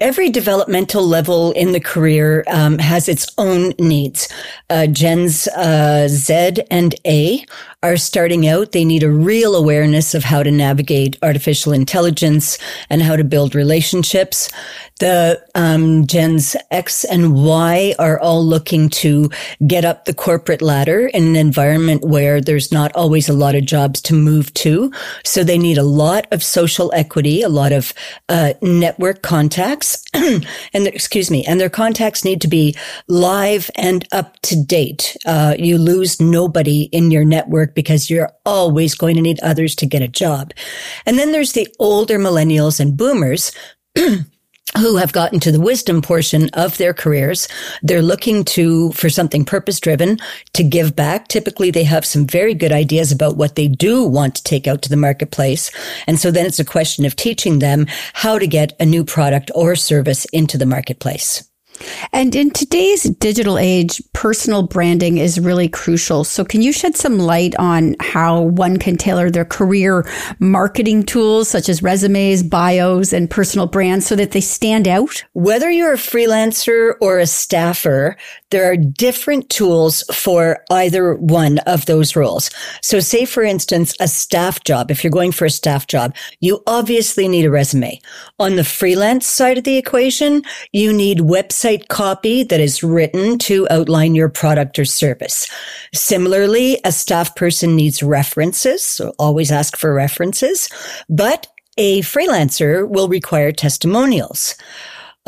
[0.00, 4.28] Every developmental level in the career um, has its own needs.
[4.70, 7.44] Uh, Gens uh, Z and A
[7.82, 8.72] are starting out.
[8.72, 12.58] They need a real awareness of how to navigate artificial intelligence
[12.90, 14.50] and how to build relationships.
[14.98, 19.30] The um, Gens X and Y are all looking to
[19.66, 23.64] get up the corporate ladder in an environment where there's not always a lot of
[23.64, 24.92] jobs to move to.
[25.24, 27.94] So they need a lot of social equity, a lot of
[28.28, 32.76] uh, network contacts, and excuse me, and their contacts need to be
[33.08, 35.16] live and up to date.
[35.24, 39.86] Uh, you lose nobody in your network because you're always going to need others to
[39.86, 40.52] get a job.
[41.06, 43.52] And then there's the older millennials and boomers
[44.78, 47.48] who have gotten to the wisdom portion of their careers.
[47.82, 50.18] They're looking to, for something purpose driven
[50.52, 51.28] to give back.
[51.28, 54.82] Typically they have some very good ideas about what they do want to take out
[54.82, 55.70] to the marketplace.
[56.06, 59.50] And so then it's a question of teaching them how to get a new product
[59.54, 61.49] or service into the marketplace.
[62.12, 66.24] And in today's digital age, personal branding is really crucial.
[66.24, 70.08] So, can you shed some light on how one can tailor their career
[70.38, 75.24] marketing tools, such as resumes, bios, and personal brands, so that they stand out?
[75.32, 78.16] Whether you're a freelancer or a staffer,
[78.50, 82.50] there are different tools for either one of those roles.
[82.82, 84.90] So, say, for instance, a staff job.
[84.90, 88.00] If you're going for a staff job, you obviously need a resume.
[88.38, 90.42] On the freelance side of the equation,
[90.72, 95.48] you need website copy that is written to outline your product or service.
[95.94, 100.68] Similarly, a staff person needs references, so always ask for references,
[101.08, 101.46] but
[101.76, 104.54] a freelancer will require testimonials.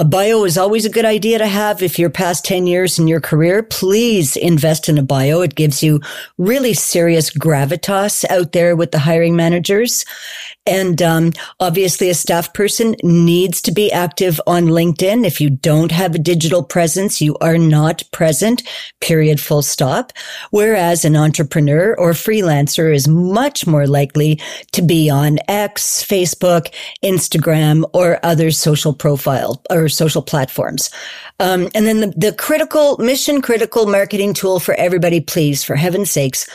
[0.03, 3.07] A bio is always a good idea to have if you're past 10 years in
[3.07, 3.63] your career.
[3.63, 5.43] Please invest in a bio.
[5.43, 6.01] It gives you
[6.39, 10.05] really serious gravitas out there with the hiring managers.
[10.65, 15.27] And um, obviously, a staff person needs to be active on LinkedIn.
[15.27, 18.63] If you don't have a digital presence, you are not present,
[19.01, 20.13] period, full stop.
[20.51, 24.41] Whereas an entrepreneur or freelancer is much more likely
[24.71, 26.73] to be on X, Facebook,
[27.05, 30.91] Instagram, or other social profile or social platforms.
[31.41, 36.13] Um, and then the, the critical, mission critical marketing tool for everybody, please, for heaven's
[36.13, 36.49] sakes,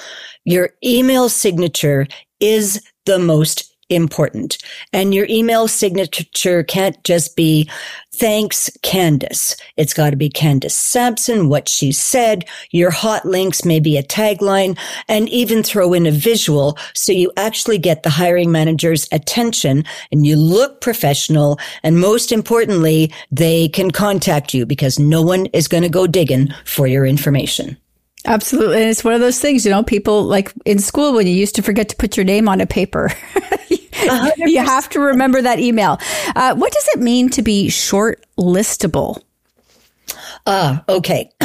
[0.45, 2.07] your email signature
[2.39, 4.57] is the most important.
[4.93, 7.69] And your email signature can't just be
[8.13, 9.55] thanks Candace.
[9.77, 14.77] It's got to be Candace Sampson, what she said, your hot links, maybe a tagline,
[15.07, 20.25] and even throw in a visual so you actually get the hiring manager's attention and
[20.25, 21.59] you look professional.
[21.83, 26.53] And most importantly, they can contact you because no one is going to go digging
[26.65, 27.77] for your information.
[28.27, 28.81] Absolutely.
[28.81, 31.55] And it's one of those things, you know, people like in school when you used
[31.55, 33.09] to forget to put your name on a paper.
[34.37, 35.99] you have to remember that email.
[36.35, 39.21] Uh, what does it mean to be short listable?
[40.49, 41.29] Ah, okay.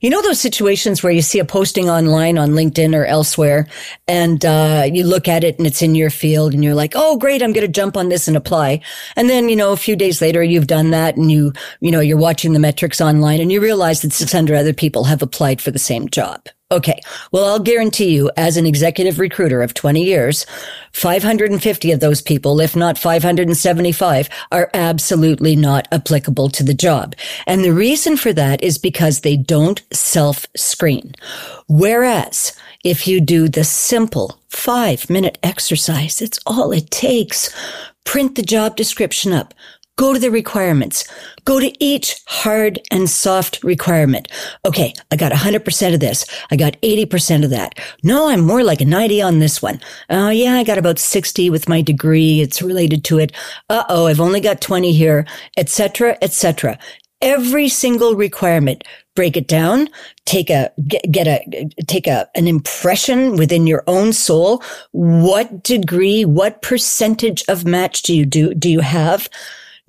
[0.00, 3.66] you know those situations where you see a posting online on LinkedIn or elsewhere
[4.06, 7.16] and uh, you look at it and it's in your field and you're like, oh,
[7.18, 8.80] great, I'm going to jump on this and apply.
[9.16, 11.98] And then, you know, a few days later, you've done that and you, you know,
[11.98, 15.72] you're watching the metrics online and you realize that 600 other people have applied for
[15.72, 16.46] the same job.
[16.70, 17.00] Okay.
[17.32, 20.44] Well, I'll guarantee you as an executive recruiter of 20 years,
[20.92, 27.14] 550 of those people, if not 575, are absolutely not applicable to the job.
[27.46, 31.14] And the reason for that is because they don't self screen.
[31.68, 32.52] Whereas
[32.84, 37.48] if you do the simple five minute exercise, it's all it takes.
[38.04, 39.54] Print the job description up,
[39.98, 41.04] Go to the requirements.
[41.44, 44.28] Go to each hard and soft requirement.
[44.64, 46.24] Okay, I got 100% of this.
[46.52, 47.74] I got 80% of that.
[48.04, 49.80] No, I'm more like a 90 on this one.
[50.08, 52.40] Oh, yeah, I got about 60 with my degree.
[52.40, 53.32] It's related to it.
[53.68, 55.26] Uh oh, I've only got 20 here,
[55.56, 56.78] etc., etc.
[57.20, 58.84] Every single requirement,
[59.16, 59.88] break it down,
[60.26, 64.62] take a, get, get a, take a, an impression within your own soul.
[64.92, 69.28] What degree, what percentage of match do you do, do you have?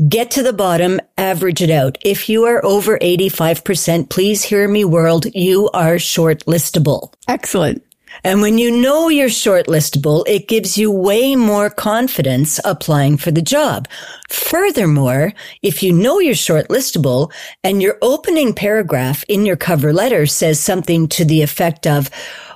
[0.08, 1.97] Get to the bottom, average it out.
[2.06, 7.14] If you are over 85%, please hear me world, you are shortlistable.
[7.28, 7.84] Excellent.
[8.24, 13.41] And when you know you're shortlistable, it gives you way more confidence applying for the
[13.41, 13.89] job.
[14.30, 17.32] Furthermore, if you know you're shortlistable
[17.62, 22.10] and your opening paragraph in your cover letter says something to the effect of,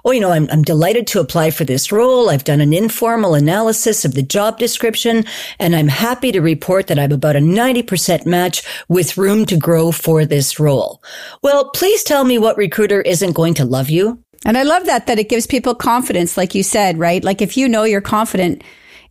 [0.06, 2.30] oh, you know, I'm, I'm delighted to apply for this role.
[2.30, 5.26] I've done an informal analysis of the job description
[5.60, 9.91] and I'm happy to report that I'm about a 90% match with room to grow
[9.91, 11.01] for this role.
[11.41, 14.20] Well, please tell me what recruiter isn't going to love you.
[14.45, 17.24] And I love that, that it gives people confidence, like you said, right?
[17.24, 18.62] Like if you know you're confident,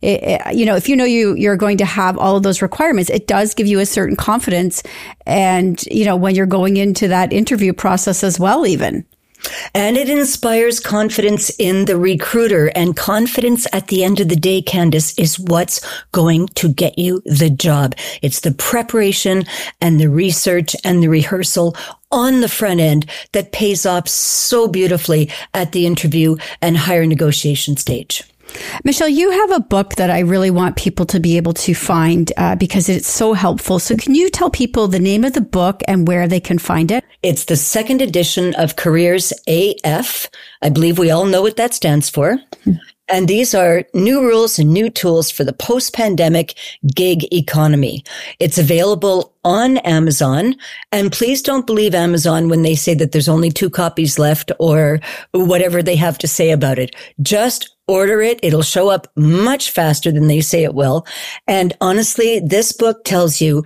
[0.03, 2.61] it, it, you know, if you know you you're going to have all of those
[2.61, 4.83] requirements, it does give you a certain confidence,
[5.25, 9.05] and you know when you're going into that interview process as well, even.
[9.73, 12.71] And it inspires confidence in the recruiter.
[12.75, 15.81] And confidence at the end of the day, Candace, is what's
[16.11, 17.95] going to get you the job.
[18.21, 19.45] It's the preparation
[19.81, 21.75] and the research and the rehearsal
[22.11, 27.75] on the front end that pays off so beautifully at the interview and hire negotiation
[27.75, 28.23] stage.
[28.83, 32.31] Michelle, you have a book that I really want people to be able to find
[32.37, 33.79] uh, because it's so helpful.
[33.79, 36.91] So, can you tell people the name of the book and where they can find
[36.91, 37.03] it?
[37.21, 40.29] It's the second edition of Careers AF.
[40.61, 42.39] I believe we all know what that stands for.
[43.09, 46.55] And these are new rules and new tools for the post pandemic
[46.95, 48.03] gig economy.
[48.39, 50.55] It's available on Amazon.
[50.91, 55.01] And please don't believe Amazon when they say that there's only two copies left or
[55.31, 56.95] whatever they have to say about it.
[57.21, 58.39] Just order it.
[58.41, 61.05] It'll show up much faster than they say it will.
[61.47, 63.63] And honestly, this book tells you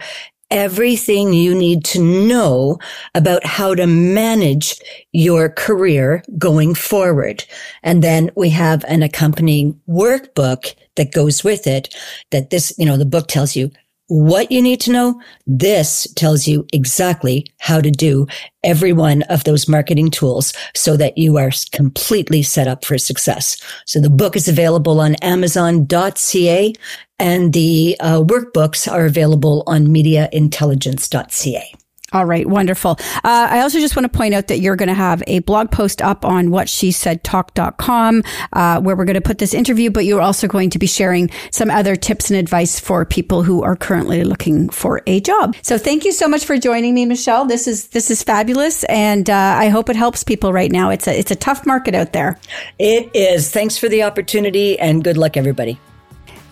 [0.50, 2.80] everything you need to know
[3.16, 4.80] about how to manage
[5.12, 7.44] your career going forward.
[7.84, 11.94] And then we have an accompanying workbook that goes with it
[12.32, 13.72] that this, you know, the book tells you
[14.08, 15.22] what you need to know.
[15.46, 18.26] This tells you exactly how to do
[18.64, 23.62] every one of those marketing tools so that you are completely set up for success.
[23.86, 26.74] So the book is available on amazon.ca
[27.20, 31.74] and the uh, workbooks are available on mediaintelligence.ca.
[32.14, 32.92] All right, wonderful.
[33.16, 35.72] Uh, I also just want to point out that you're going to have a blog
[35.72, 39.90] post up on what she said talk.com, uh, where we're going to put this interview,
[39.90, 43.62] but you're also going to be sharing some other tips and advice for people who
[43.62, 45.58] are currently looking for a job.
[45.62, 47.44] So thank you so much for joining me, Michelle.
[47.44, 48.86] This is, this is fabulous.
[48.86, 50.92] And, uh, I hope it helps people right now.
[50.92, 52.40] It's a, it's a tough market out there.
[52.80, 53.52] It is.
[53.52, 55.78] Thanks for the opportunity and good luck, everybody.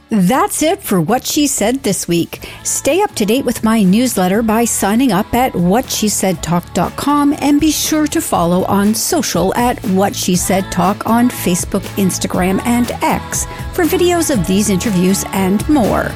[0.10, 2.48] That's it for What She Said this week.
[2.64, 8.06] Stay up to date with my newsletter by signing up at whatshesaidtalk.com and be sure
[8.08, 13.84] to follow on social at What She Said Talk on Facebook, Instagram, and X for
[13.86, 16.12] videos of these interviews and more.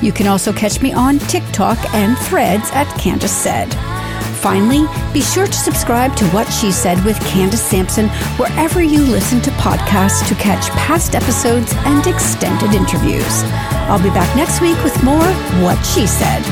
[0.00, 4.01] You can also catch me on TikTok and threads at Candace Said.
[4.42, 9.40] Finally, be sure to subscribe to What She Said with Candace Sampson wherever you listen
[9.40, 13.44] to podcasts to catch past episodes and extended interviews.
[13.86, 15.24] I'll be back next week with more
[15.62, 16.42] What She Said.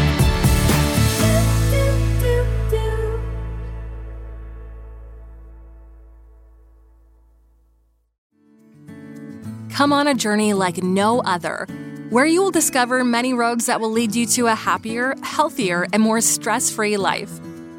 [9.70, 11.66] Come on a journey like no other,
[12.10, 16.00] where you will discover many roads that will lead you to a happier, healthier, and
[16.00, 17.40] more stress free life.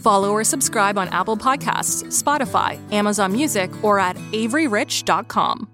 [0.00, 5.68] Follow or subscribe on Apple Podcasts, Spotify, Amazon Music, or at AveryRich.com.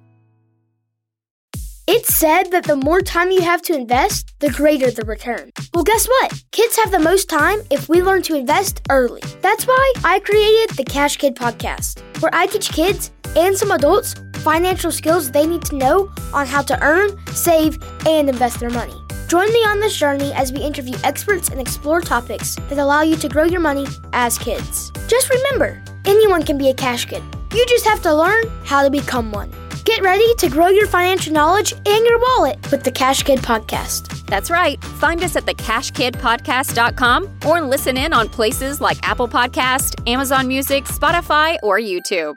[1.86, 5.50] It's said that the more time you have to invest, the greater the return.
[5.74, 6.42] Well, guess what?
[6.50, 9.20] Kids have the most time if we learn to invest early.
[9.42, 14.14] That's why I created the Cash Kid podcast, where I teach kids and some adults
[14.36, 19.03] financial skills they need to know on how to earn, save, and invest their money.
[19.34, 23.16] Join me on this journey as we interview experts and explore topics that allow you
[23.16, 24.92] to grow your money as kids.
[25.08, 27.20] Just remember, anyone can be a cash kid.
[27.52, 29.52] You just have to learn how to become one.
[29.84, 34.24] Get ready to grow your financial knowledge and your wallet with the Cash Kid Podcast.
[34.26, 34.80] That's right.
[34.84, 41.58] Find us at thecashkidpodcast.com or listen in on places like Apple Podcast, Amazon Music, Spotify,
[41.60, 42.36] or YouTube.